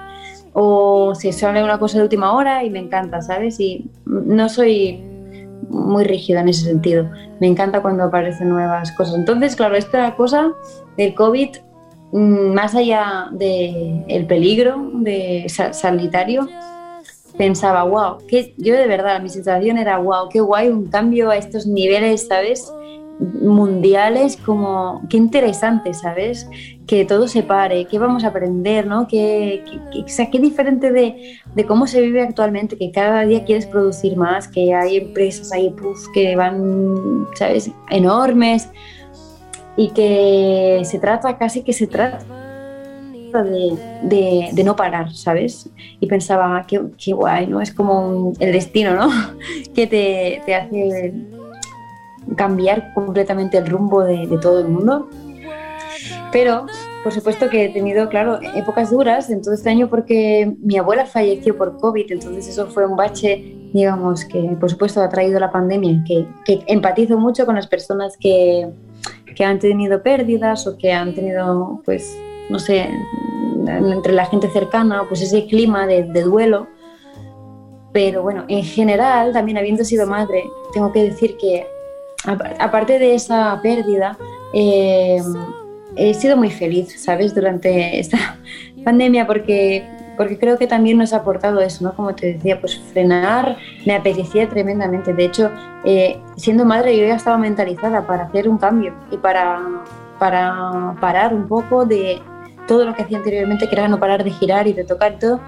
o 0.52 1.14
se 1.14 1.32
sale 1.32 1.62
una 1.62 1.78
cosa 1.78 1.98
de 1.98 2.04
última 2.04 2.32
hora 2.34 2.64
y 2.64 2.70
me 2.70 2.78
encanta, 2.80 3.20
¿sabes? 3.22 3.60
Y 3.60 3.90
no 4.04 4.48
soy 4.48 5.02
muy 5.68 6.04
rígida 6.04 6.40
en 6.40 6.48
ese 6.48 6.64
sentido. 6.64 7.08
Me 7.40 7.46
encanta 7.46 7.80
cuando 7.82 8.04
aparecen 8.04 8.48
nuevas 8.48 8.90
cosas. 8.92 9.14
Entonces, 9.14 9.54
claro, 9.54 9.76
esta 9.76 10.16
cosa 10.16 10.52
del 10.96 11.14
COVID, 11.14 11.48
mm, 12.12 12.52
más 12.54 12.74
allá 12.74 13.28
del 13.30 14.04
el 14.08 14.26
peligro 14.26 14.90
de 14.94 15.46
sa- 15.48 15.72
sanitario, 15.72 16.48
pensaba, 17.38 17.84
wow, 17.84 18.18
que 18.26 18.54
yo 18.58 18.74
de 18.74 18.86
verdad, 18.86 19.20
mi 19.22 19.28
sensación 19.28 19.78
era, 19.78 19.98
wow, 19.98 20.28
qué 20.28 20.40
guay, 20.40 20.68
un 20.68 20.88
cambio 20.88 21.30
a 21.30 21.36
estos 21.36 21.66
niveles, 21.66 22.26
¿sabes? 22.26 22.72
Mundiales 23.42 24.36
como 24.38 25.02
qué 25.10 25.16
interesante, 25.18 25.92
¿sabes? 25.94 26.48
Que 26.86 27.04
todo 27.04 27.28
se 27.28 27.42
pare, 27.42 27.84
qué 27.84 27.98
vamos 27.98 28.24
a 28.24 28.28
aprender, 28.28 28.86
¿no? 28.86 29.06
Que- 29.06 29.62
o 30.04 30.08
sea, 30.08 30.30
qué 30.30 30.38
diferente 30.38 30.90
de, 30.90 31.38
de 31.54 31.64
cómo 31.66 31.86
se 31.86 32.00
vive 32.00 32.22
actualmente, 32.22 32.76
que 32.76 32.90
cada 32.90 33.22
día 33.26 33.44
quieres 33.44 33.66
producir 33.66 34.16
más, 34.16 34.48
que 34.48 34.74
hay 34.74 34.96
empresas 34.96 35.52
ahí 35.52 35.70
puff, 35.70 36.06
que 36.14 36.34
van, 36.34 37.26
¿sabes? 37.34 37.70
Enormes 37.90 38.68
y 39.76 39.90
que 39.90 40.80
se 40.84 40.98
trata, 40.98 41.36
casi 41.36 41.62
que 41.62 41.72
se 41.72 41.86
trata 41.86 42.24
de, 44.02 44.48
de- 44.52 44.64
no 44.64 44.74
parar, 44.74 45.12
¿sabes? 45.12 45.68
Y 46.00 46.06
pensaba, 46.06 46.56
"Ah, 46.58 46.64
qué, 46.66 46.80
qué 46.98 47.12
guay, 47.12 47.46
¿no? 47.46 47.60
Es 47.60 47.72
como 47.72 48.32
el 48.40 48.52
destino, 48.52 48.94
¿no? 48.96 49.08
que 49.74 49.86
te, 49.86 50.42
te 50.46 50.54
hace 50.54 51.12
cambiar 52.36 52.92
completamente 52.94 53.58
el 53.58 53.66
rumbo 53.66 54.04
de, 54.04 54.26
de 54.26 54.38
todo 54.38 54.60
el 54.60 54.68
mundo. 54.68 55.08
Pero, 56.32 56.66
por 57.02 57.12
supuesto 57.12 57.48
que 57.48 57.64
he 57.64 57.68
tenido, 57.70 58.08
claro, 58.08 58.38
épocas 58.54 58.90
duras 58.90 59.30
en 59.30 59.42
todo 59.42 59.54
este 59.54 59.70
año 59.70 59.88
porque 59.88 60.54
mi 60.60 60.78
abuela 60.78 61.06
falleció 61.06 61.56
por 61.56 61.76
COVID, 61.78 62.12
entonces 62.12 62.48
eso 62.48 62.66
fue 62.68 62.86
un 62.86 62.96
bache, 62.96 63.56
digamos, 63.72 64.24
que 64.24 64.40
por 64.60 64.70
supuesto 64.70 65.00
ha 65.00 65.08
traído 65.08 65.40
la 65.40 65.50
pandemia, 65.50 66.04
que, 66.06 66.26
que 66.44 66.62
empatizo 66.66 67.18
mucho 67.18 67.46
con 67.46 67.56
las 67.56 67.66
personas 67.66 68.16
que, 68.16 68.70
que 69.34 69.44
han 69.44 69.58
tenido 69.58 70.02
pérdidas 70.02 70.66
o 70.66 70.78
que 70.78 70.92
han 70.92 71.14
tenido, 71.14 71.82
pues, 71.84 72.16
no 72.48 72.58
sé, 72.58 72.88
entre 73.66 74.12
la 74.12 74.26
gente 74.26 74.48
cercana, 74.48 75.04
pues 75.08 75.22
ese 75.22 75.46
clima 75.46 75.86
de, 75.86 76.04
de 76.04 76.22
duelo. 76.22 76.68
Pero 77.92 78.22
bueno, 78.22 78.44
en 78.46 78.62
general, 78.62 79.32
también 79.32 79.58
habiendo 79.58 79.84
sido 79.84 80.06
madre, 80.06 80.44
tengo 80.72 80.92
que 80.92 81.02
decir 81.02 81.36
que 81.36 81.66
aparte 82.24 82.98
de 82.98 83.14
esa 83.14 83.60
pérdida, 83.62 84.16
eh, 84.52 85.22
he 85.96 86.14
sido 86.14 86.36
muy 86.36 86.50
feliz, 86.50 87.00
¿sabes? 87.02 87.34
Durante 87.34 87.98
esta 87.98 88.36
pandemia 88.84 89.26
porque, 89.26 89.84
porque 90.16 90.38
creo 90.38 90.58
que 90.58 90.66
también 90.66 90.98
nos 90.98 91.12
ha 91.12 91.18
aportado 91.18 91.60
eso, 91.60 91.84
¿no? 91.84 91.94
Como 91.94 92.14
te 92.14 92.34
decía, 92.34 92.60
pues 92.60 92.78
frenar 92.92 93.56
me 93.86 93.94
apetecía 93.94 94.48
tremendamente. 94.48 95.12
De 95.12 95.24
hecho, 95.24 95.50
eh, 95.84 96.18
siendo 96.36 96.64
madre 96.64 96.96
yo 96.96 97.06
ya 97.06 97.16
estaba 97.16 97.38
mentalizada 97.38 98.06
para 98.06 98.24
hacer 98.24 98.48
un 98.48 98.58
cambio 98.58 98.94
y 99.10 99.16
para, 99.16 99.60
para 100.18 100.96
parar 101.00 101.34
un 101.34 101.48
poco 101.48 101.84
de 101.84 102.20
todo 102.66 102.84
lo 102.84 102.94
que 102.94 103.02
hacía 103.02 103.18
anteriormente, 103.18 103.68
que 103.68 103.74
era 103.74 103.88
no 103.88 103.98
parar 103.98 104.22
de 104.22 104.30
girar 104.30 104.68
y 104.68 104.72
de 104.72 104.84
tocar 104.84 105.18
todo. 105.18 105.40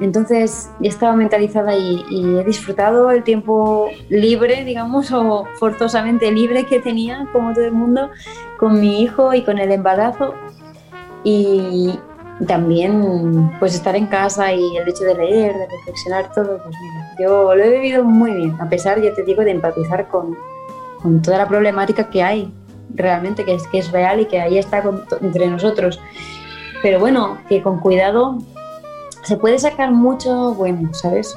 Entonces 0.00 0.70
ya 0.80 0.88
estaba 0.88 1.14
mentalizada 1.14 1.76
y, 1.76 2.04
he 2.10 2.44
disfrutado 2.44 3.10
el 3.10 3.22
tiempo 3.22 3.88
libre, 4.08 4.64
digamos, 4.64 5.12
o 5.12 5.44
forzosamente 5.58 6.30
libre 6.32 6.66
que 6.66 6.80
tenía, 6.80 7.28
como 7.32 7.52
todo 7.52 7.64
el 7.64 7.72
mundo, 7.72 8.10
con 8.58 8.80
mi 8.80 9.02
hijo 9.02 9.34
y 9.34 9.42
con 9.42 9.58
el 9.58 9.70
embarazo. 9.70 10.34
Y 11.24 11.98
también 12.46 13.52
pues 13.60 13.74
estar 13.74 13.94
en 13.94 14.06
casa 14.06 14.52
y 14.52 14.76
el 14.76 14.88
hecho 14.88 15.04
de 15.04 15.14
leer, 15.14 15.54
de 15.54 15.68
reflexionar 15.68 16.32
todo, 16.32 16.58
pues 16.62 16.74
mira, 16.80 17.14
yo 17.20 17.54
lo 17.54 17.62
he 17.62 17.70
vivido 17.70 18.04
muy 18.04 18.32
bien, 18.32 18.56
a 18.60 18.68
pesar, 18.68 19.00
ya 19.00 19.14
te 19.14 19.22
digo, 19.22 19.42
de 19.44 19.52
empatizar 19.52 20.08
con, 20.08 20.36
con 21.00 21.22
toda 21.22 21.38
la 21.38 21.46
problemática 21.46 22.10
que 22.10 22.22
hay 22.22 22.52
realmente, 22.94 23.44
que 23.44 23.54
es, 23.54 23.66
que 23.68 23.78
es 23.78 23.90
real 23.92 24.20
y 24.20 24.26
que 24.26 24.40
ahí 24.40 24.58
está 24.58 24.82
entre 25.20 25.46
nosotros. 25.48 26.00
Pero 26.82 26.98
bueno, 26.98 27.38
que 27.48 27.62
con 27.62 27.78
cuidado 27.78 28.38
se 29.22 29.36
puede 29.36 29.58
sacar 29.58 29.92
mucho 29.92 30.54
bueno, 30.54 30.92
¿sabes? 30.94 31.34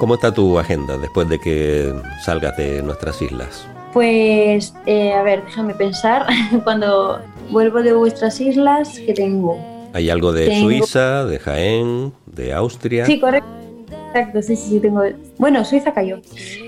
¿Cómo 0.00 0.14
está 0.14 0.32
tu 0.32 0.58
agenda 0.58 0.98
después 0.98 1.28
de 1.28 1.38
que 1.38 1.94
salgas 2.24 2.56
de 2.56 2.82
nuestras 2.82 3.20
islas? 3.22 3.66
Pues, 3.92 4.74
eh, 4.86 5.12
a 5.12 5.22
ver, 5.22 5.44
déjame 5.44 5.74
pensar. 5.74 6.26
Cuando 6.64 7.20
vuelvo 7.50 7.82
de 7.82 7.92
vuestras 7.92 8.40
islas, 8.40 8.98
¿qué 9.06 9.12
tengo? 9.14 9.56
¿Hay 9.92 10.10
algo 10.10 10.32
de 10.32 10.46
Tengo- 10.48 10.64
Suiza, 10.68 11.24
de 11.24 11.38
Jaén, 11.38 12.12
de 12.26 12.52
Austria? 12.52 13.06
Sí, 13.06 13.20
correcto. 13.20 13.48
Exacto, 14.08 14.42
sí, 14.42 14.56
sí, 14.56 14.68
sí, 14.70 14.80
tengo. 14.80 15.02
Bueno, 15.38 15.64
Suiza 15.64 15.92
cayó. 15.94 16.20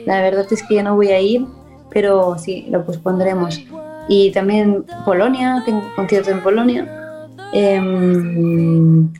La 0.04 0.20
verdad 0.22 0.46
es 0.50 0.62
que 0.62 0.76
ya 0.76 0.82
no 0.84 0.94
voy 0.94 1.08
a 1.08 1.20
ir, 1.20 1.44
pero 1.90 2.38
sí, 2.38 2.66
lo 2.70 2.84
pospondremos. 2.86 3.60
Y 4.08 4.30
también 4.30 4.84
Polonia, 5.04 5.62
tengo 5.64 5.82
concierto 5.96 6.30
en 6.30 6.40
Polonia. 6.42 7.28
Em, 7.52 9.12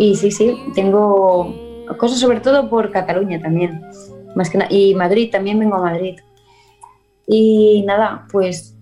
y 0.00 0.16
sí, 0.16 0.30
sí, 0.30 0.56
tengo 0.74 1.54
cosas 1.98 2.18
sobre 2.18 2.40
todo 2.40 2.70
por 2.70 2.90
Cataluña 2.90 3.38
también. 3.38 3.82
Más 4.34 4.48
que 4.48 4.58
y 4.70 4.94
Madrid, 4.94 5.30
también 5.30 5.58
vengo 5.58 5.76
a 5.76 5.82
Madrid. 5.82 6.18
Y 7.26 7.82
nada, 7.86 8.26
pues 8.32 8.78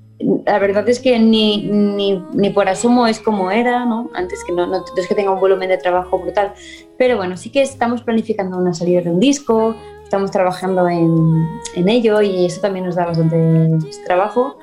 la 0.47 0.61
verdad 0.61 0.89
es 0.89 1.01
que 1.01 1.19
ni, 1.19 1.67
ni, 1.67 2.25
ni 2.35 2.51
por 2.51 2.69
asomo 2.69 3.09
es 3.09 3.19
como 3.19 3.51
era, 3.51 3.85
¿no? 3.85 4.09
Antes 4.15 4.45
que 4.45 4.53
no, 4.53 4.69
no 4.69 4.85
es 4.97 5.09
que 5.09 5.15
tenga 5.17 5.33
un 5.33 5.41
volumen 5.41 5.71
de 5.71 5.79
trabajo 5.79 6.21
brutal. 6.21 6.55
Pero 6.97 7.17
bueno, 7.17 7.37
sí 7.37 7.51
que 7.51 7.63
estamos 7.63 8.03
planificando 8.03 8.57
una 8.57 8.73
salida 8.73 9.01
de 9.01 9.11
un 9.11 9.19
disco, 9.19 9.75
estamos 10.05 10.31
trabajando 10.31 10.89
en, 10.89 11.49
en 11.75 11.89
ello 11.89 12.23
y 12.23 12.47
eso 12.47 12.61
también 12.61 12.85
nos 12.85 12.95
da 12.95 13.07
bastante 13.07 13.89
trabajo. 14.07 14.57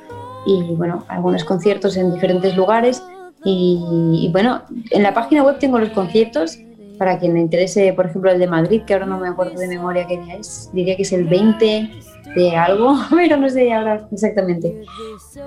Y 0.46 0.64
bueno, 0.76 1.04
algunos 1.10 1.44
conciertos 1.44 1.98
en 1.98 2.14
diferentes 2.14 2.56
lugares. 2.56 3.04
Y, 3.48 4.28
bueno, 4.32 4.64
en 4.90 5.04
la 5.04 5.14
página 5.14 5.44
web 5.44 5.60
tengo 5.60 5.78
los 5.78 5.90
conciertos 5.90 6.58
para 6.98 7.20
quien 7.20 7.36
le 7.36 7.42
interese, 7.42 7.94
por 7.94 8.08
ejemplo, 8.08 8.32
el 8.32 8.40
de 8.40 8.48
Madrid, 8.48 8.82
que 8.88 8.94
ahora 8.94 9.06
no 9.06 9.20
me 9.20 9.28
acuerdo 9.28 9.60
de 9.60 9.68
memoria 9.68 10.08
qué 10.08 10.20
día 10.20 10.36
es. 10.38 10.70
Diría 10.74 10.96
que 10.96 11.04
es 11.04 11.14
el 11.14 11.26
20 11.26 11.92
de 12.36 12.56
algo, 12.56 12.96
pero 13.12 13.38
no 13.38 13.50
sé 13.50 13.72
ahora 13.72 14.08
exactamente. 14.12 14.84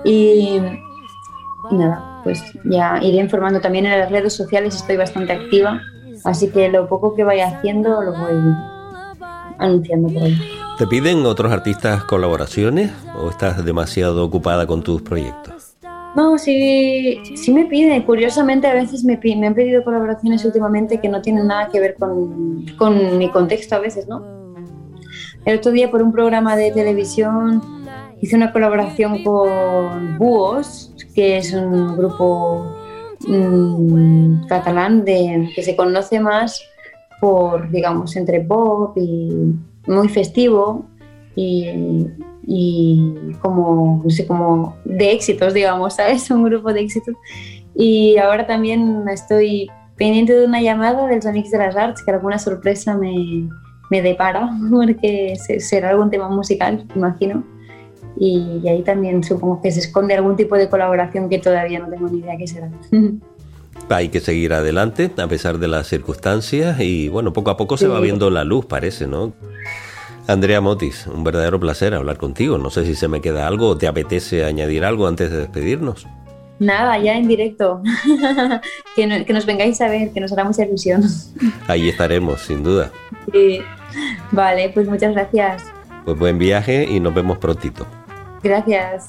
Y, 0.05 0.61
y 1.69 1.75
nada, 1.75 2.21
pues 2.23 2.41
ya 2.63 2.99
iré 3.01 3.17
informando 3.17 3.59
también 3.59 3.85
en 3.85 3.99
las 3.99 4.09
redes 4.09 4.33
sociales, 4.33 4.75
estoy 4.75 4.95
bastante 4.95 5.33
activa, 5.33 5.81
así 6.23 6.49
que 6.49 6.69
lo 6.69 6.87
poco 6.87 7.15
que 7.15 7.23
vaya 7.23 7.47
haciendo 7.47 8.01
lo 8.01 8.13
voy 8.13 8.53
anunciando 9.57 10.07
por 10.07 10.23
ahí. 10.23 10.39
¿Te 10.77 10.87
piden 10.87 11.25
otros 11.25 11.51
artistas 11.51 12.05
colaboraciones 12.05 12.91
o 13.21 13.29
estás 13.29 13.65
demasiado 13.65 14.23
ocupada 14.23 14.65
con 14.65 14.81
tus 14.81 15.01
proyectos? 15.01 15.68
No, 16.15 16.37
sí, 16.37 17.19
sí 17.35 17.53
me 17.53 17.65
piden. 17.65 18.01
Curiosamente, 18.03 18.67
a 18.67 18.73
veces 18.73 19.03
me, 19.03 19.19
me 19.23 19.47
han 19.47 19.53
pedido 19.53 19.83
colaboraciones 19.83 20.43
últimamente 20.43 20.99
que 20.99 21.09
no 21.09 21.21
tienen 21.21 21.47
nada 21.47 21.69
que 21.69 21.79
ver 21.79 21.95
con, 21.95 22.65
con 22.77 23.17
mi 23.17 23.29
contexto 23.29 23.75
a 23.75 23.79
veces, 23.79 24.07
¿no? 24.07 24.39
El 25.45 25.57
otro 25.57 25.71
día 25.71 25.89
por 25.89 26.01
un 26.01 26.11
programa 26.11 26.55
de 26.55 26.71
televisión 26.71 27.61
hice 28.21 28.35
una 28.35 28.51
colaboración 28.51 29.23
con 29.23 30.17
Búhos, 30.17 30.93
que 31.15 31.37
es 31.37 31.53
un 31.53 31.95
grupo 31.97 32.65
mm, 33.27 34.47
catalán 34.47 35.05
de, 35.05 35.49
que 35.55 35.63
se 35.63 35.75
conoce 35.75 36.19
más 36.19 36.61
por, 37.21 37.69
digamos, 37.71 38.15
entre 38.15 38.41
pop 38.41 38.97
y 38.97 39.53
muy 39.87 40.09
festivo 40.09 40.85
y, 41.35 42.07
y 42.51 43.13
como, 43.41 44.01
no 44.03 44.09
sé, 44.09 44.25
como 44.25 44.75
de 44.83 45.11
éxitos, 45.11 45.53
digamos, 45.53 45.93
¿sabes? 45.95 46.29
Un 46.31 46.43
grupo 46.45 46.73
de 46.73 46.81
éxitos. 46.81 47.15
Y 47.75 48.17
ahora 48.17 48.47
también 48.47 49.03
estoy 49.07 49.69
pendiente 49.95 50.33
de 50.33 50.45
una 50.47 50.59
llamada 50.59 51.05
del 51.07 51.21
Sonics 51.21 51.51
de 51.51 51.59
las 51.59 51.75
Arts, 51.75 52.01
que 52.03 52.09
alguna 52.09 52.39
sorpresa 52.39 52.97
me, 52.97 53.47
me 53.91 54.01
depara, 54.01 54.49
porque 54.71 55.35
se- 55.35 55.59
será 55.59 55.91
algún 55.91 56.09
tema 56.09 56.27
musical, 56.27 56.85
imagino. 56.95 57.43
Y, 58.19 58.67
ahí 58.67 58.81
también 58.81 59.23
supongo 59.23 59.61
que 59.61 59.71
se 59.71 59.81
esconde 59.81 60.15
algún 60.15 60.35
tipo 60.35 60.55
de 60.57 60.67
colaboración 60.67 61.29
que 61.29 61.37
todavía 61.37 61.79
no 61.79 61.87
tengo 61.87 62.09
ni 62.09 62.19
idea 62.19 62.35
qué 62.35 62.47
será. 62.47 62.69
Hay 63.91 64.09
que 64.09 64.19
seguir 64.19 64.53
adelante 64.53 65.09
a 65.17 65.27
pesar 65.27 65.57
de 65.59 65.67
las 65.67 65.87
circunstancias 65.87 66.79
y 66.79 67.09
bueno, 67.09 67.31
poco 67.31 67.49
a 67.51 67.57
poco 67.57 67.77
se 67.77 67.87
va 67.87 67.97
Sí. 67.97 68.03
viendo 68.03 68.29
la 68.29 68.43
luz, 68.43 68.65
parece, 68.65 69.07
¿no? 69.07 69.33
Andrea 70.29 70.61
Motis, 70.61 71.07
un 71.07 71.23
verdadero 71.23 71.59
placer 71.59 71.95
hablar 71.95 72.17
contigo. 72.17 72.57
No 72.59 72.69
sé 72.69 72.85
si 72.85 72.93
se 72.93 73.07
me 73.07 73.19
queda 73.19 73.47
algo 73.47 73.67
o 73.69 73.77
te 73.77 73.87
apetece 73.87 74.45
añadir 74.45 74.85
algo 74.85 75.07
antes 75.07 75.31
de 75.31 75.37
despedirnos. 75.37 76.05
Nada, 76.59 76.99
ya 76.99 77.17
en 77.17 77.27
directo. 77.27 77.81
que, 78.95 79.07
no- 79.07 79.25
que 79.25 79.33
nos 79.33 79.45
vengáis 79.47 79.81
a 79.81 79.87
ver, 79.89 80.11
que 80.11 80.19
nos 80.19 80.31
hará 80.31 80.43
mucha 80.43 80.63
ilusión. 80.65 81.01
Ahí 81.67 81.89
estaremos, 81.89 82.41
sin 82.41 82.63
duda. 82.63 82.91
Sí. 83.31 83.61
Vale, 84.31 84.69
pues 84.69 84.87
muchas 84.87 85.13
gracias. 85.13 85.63
Pues 86.05 86.17
buen 86.19 86.37
viaje 86.37 86.83
y 86.87 86.99
nos 86.99 87.13
vemos 87.13 87.39
prontito. 87.39 87.87
Gracias. 88.43 89.07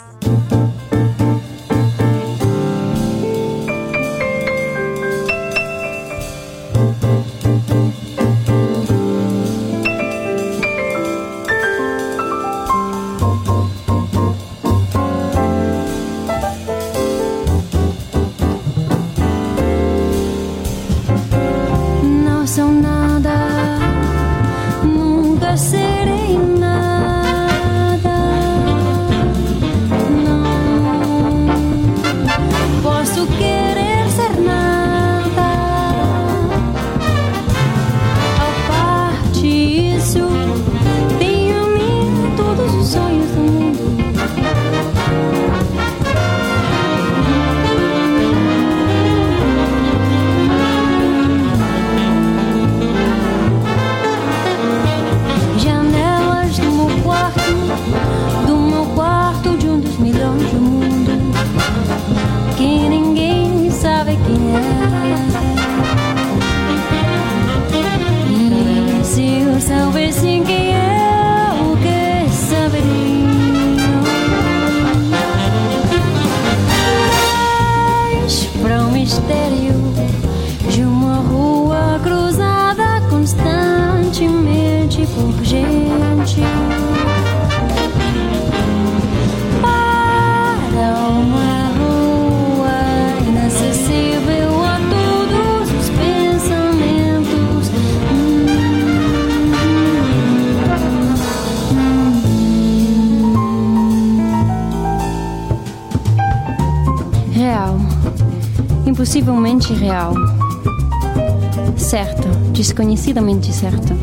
Desconhecidamente 112.81 113.53
certo. 113.53 113.95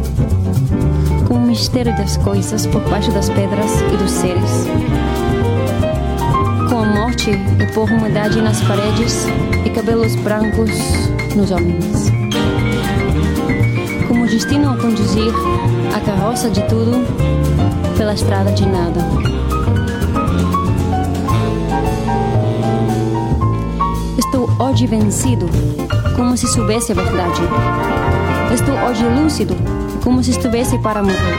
Com 1.27 1.33
o 1.33 1.47
mistério 1.47 1.97
das 1.97 2.15
coisas 2.17 2.67
por 2.67 2.79
baixo 2.81 3.11
das 3.11 3.27
pedras 3.27 3.71
e 3.91 3.97
dos 3.97 4.11
seres. 4.11 4.67
Com 6.69 6.77
a 6.77 6.85
morte 6.85 7.31
e 7.31 7.73
por 7.73 7.89
umidade 7.89 8.39
nas 8.39 8.61
paredes 8.61 9.25
e 9.65 9.69
cabelos 9.71 10.15
brancos 10.17 10.69
nos 11.35 11.49
homens. 11.49 12.11
Como 14.07 14.27
destino 14.27 14.69
a 14.69 14.77
conduzir 14.77 15.33
a 15.95 15.99
carroça 15.99 16.47
de 16.47 16.61
tudo 16.67 17.03
pela 17.97 18.13
estrada 18.13 18.51
de 18.51 18.67
nada. 18.67 19.01
Estou 24.19 24.47
hoje 24.59 24.85
vencido, 24.85 25.47
como 26.15 26.37
se 26.37 26.45
soubesse 26.45 26.91
a 26.91 26.95
verdade. 26.95 27.41
Estou 28.51 28.75
hoje 28.75 29.03
lúcido, 29.03 29.55
como 30.03 30.23
se 30.23 30.31
estivesse 30.31 30.77
para 30.79 31.03
morrer. 31.03 31.37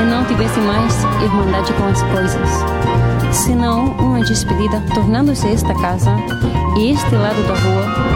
E 0.00 0.04
não 0.04 0.24
tivesse 0.24 0.58
mais 0.60 0.94
irmandade 1.22 1.72
com 1.74 1.84
as 1.84 2.02
coisas, 2.02 2.48
senão 3.32 3.92
uma 3.98 4.20
despedida, 4.20 4.82
tornando-se 4.94 5.46
esta 5.48 5.74
casa 5.74 6.10
e 6.76 6.90
este 6.90 7.14
lado 7.14 7.46
da 7.46 7.54
rua 7.54 8.10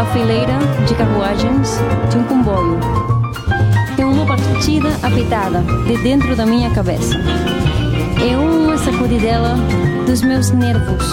a 0.00 0.04
fileira 0.06 0.58
de 0.86 0.94
carruagens 0.94 1.78
de 2.10 2.18
um 2.18 2.24
comboio. 2.24 2.78
É 3.98 4.04
uma 4.04 4.26
partida 4.26 4.88
apitada 5.02 5.62
de 5.86 5.96
dentro 5.98 6.34
da 6.34 6.44
minha 6.44 6.70
cabeça. 6.70 7.14
É 8.20 8.36
uma 8.36 8.76
sacudidela 8.78 9.54
dos 10.06 10.22
meus 10.22 10.50
nervos 10.50 11.04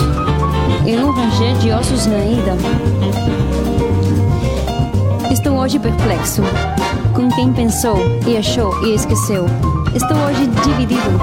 e 0.86 0.95
um 0.95 1.11
ranger 1.11 1.55
de 1.57 1.71
ossos 1.71 2.07
na 2.07 2.17
ida. 2.17 2.91
Hoje 5.62 5.78
perplexo 5.78 6.41
com 7.14 7.30
quem 7.30 7.53
pensou 7.53 7.95
e 8.26 8.36
achou 8.36 8.84
e 8.84 8.95
esqueceu. 8.95 9.45
Estou 9.93 10.18
hoje 10.18 10.47
dividido 10.66 11.20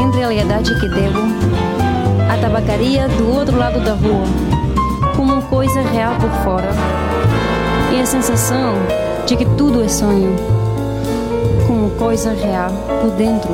entre 0.00 0.22
a 0.22 0.28
lealdade 0.28 0.78
que 0.78 0.88
devo 0.88 1.18
à 2.32 2.40
tabacaria 2.40 3.08
do 3.08 3.34
outro 3.34 3.58
lado 3.58 3.80
da 3.84 3.94
rua, 3.94 4.22
como 5.16 5.42
coisa 5.42 5.82
real 5.82 6.14
por 6.20 6.30
fora, 6.44 6.70
e 7.92 8.00
a 8.00 8.06
sensação 8.06 8.74
de 9.26 9.34
que 9.36 9.44
tudo 9.56 9.82
é 9.82 9.88
sonho, 9.88 10.36
como 11.66 11.90
coisa 11.90 12.32
real 12.32 12.70
por 13.02 13.10
dentro. 13.16 13.50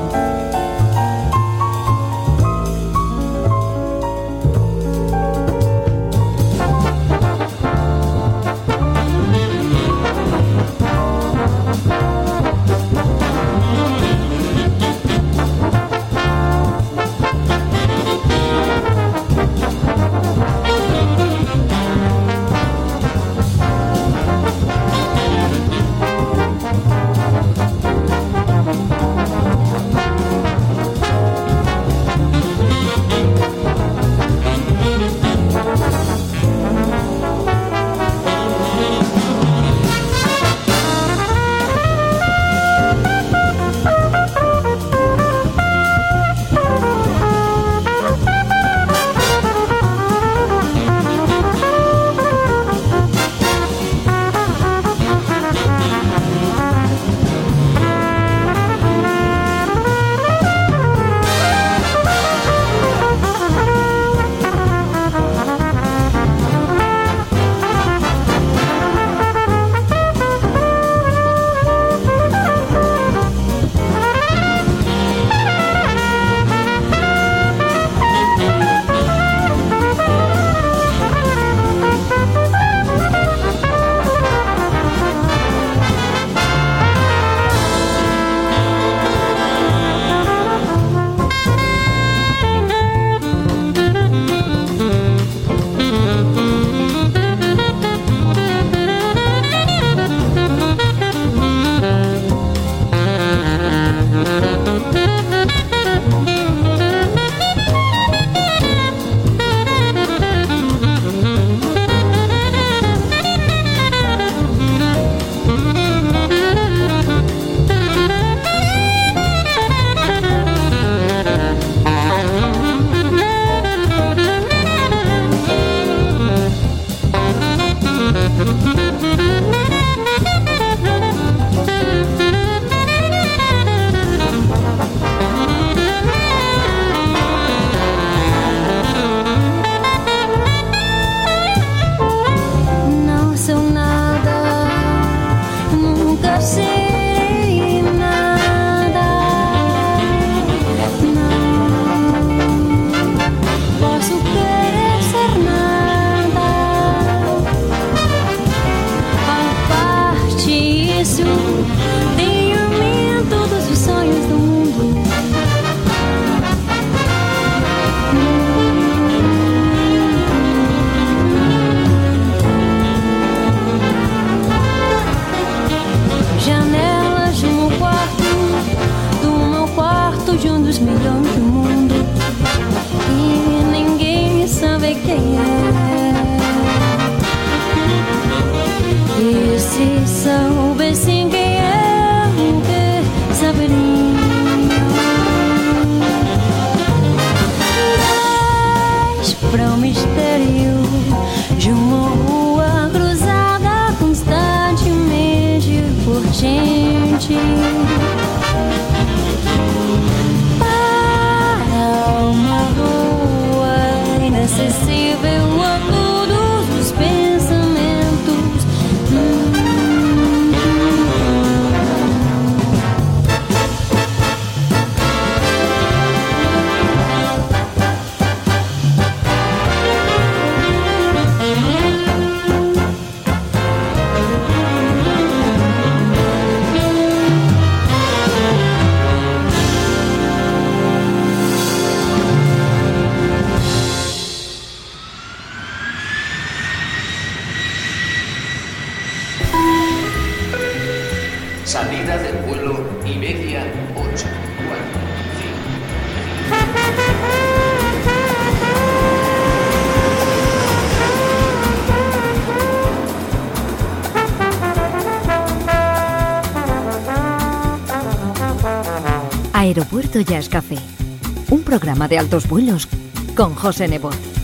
De 272.09 272.18
altos 272.18 272.48
vuelos 272.48 272.88
con 273.36 273.54
José 273.54 273.88
Nebot. 273.88 274.36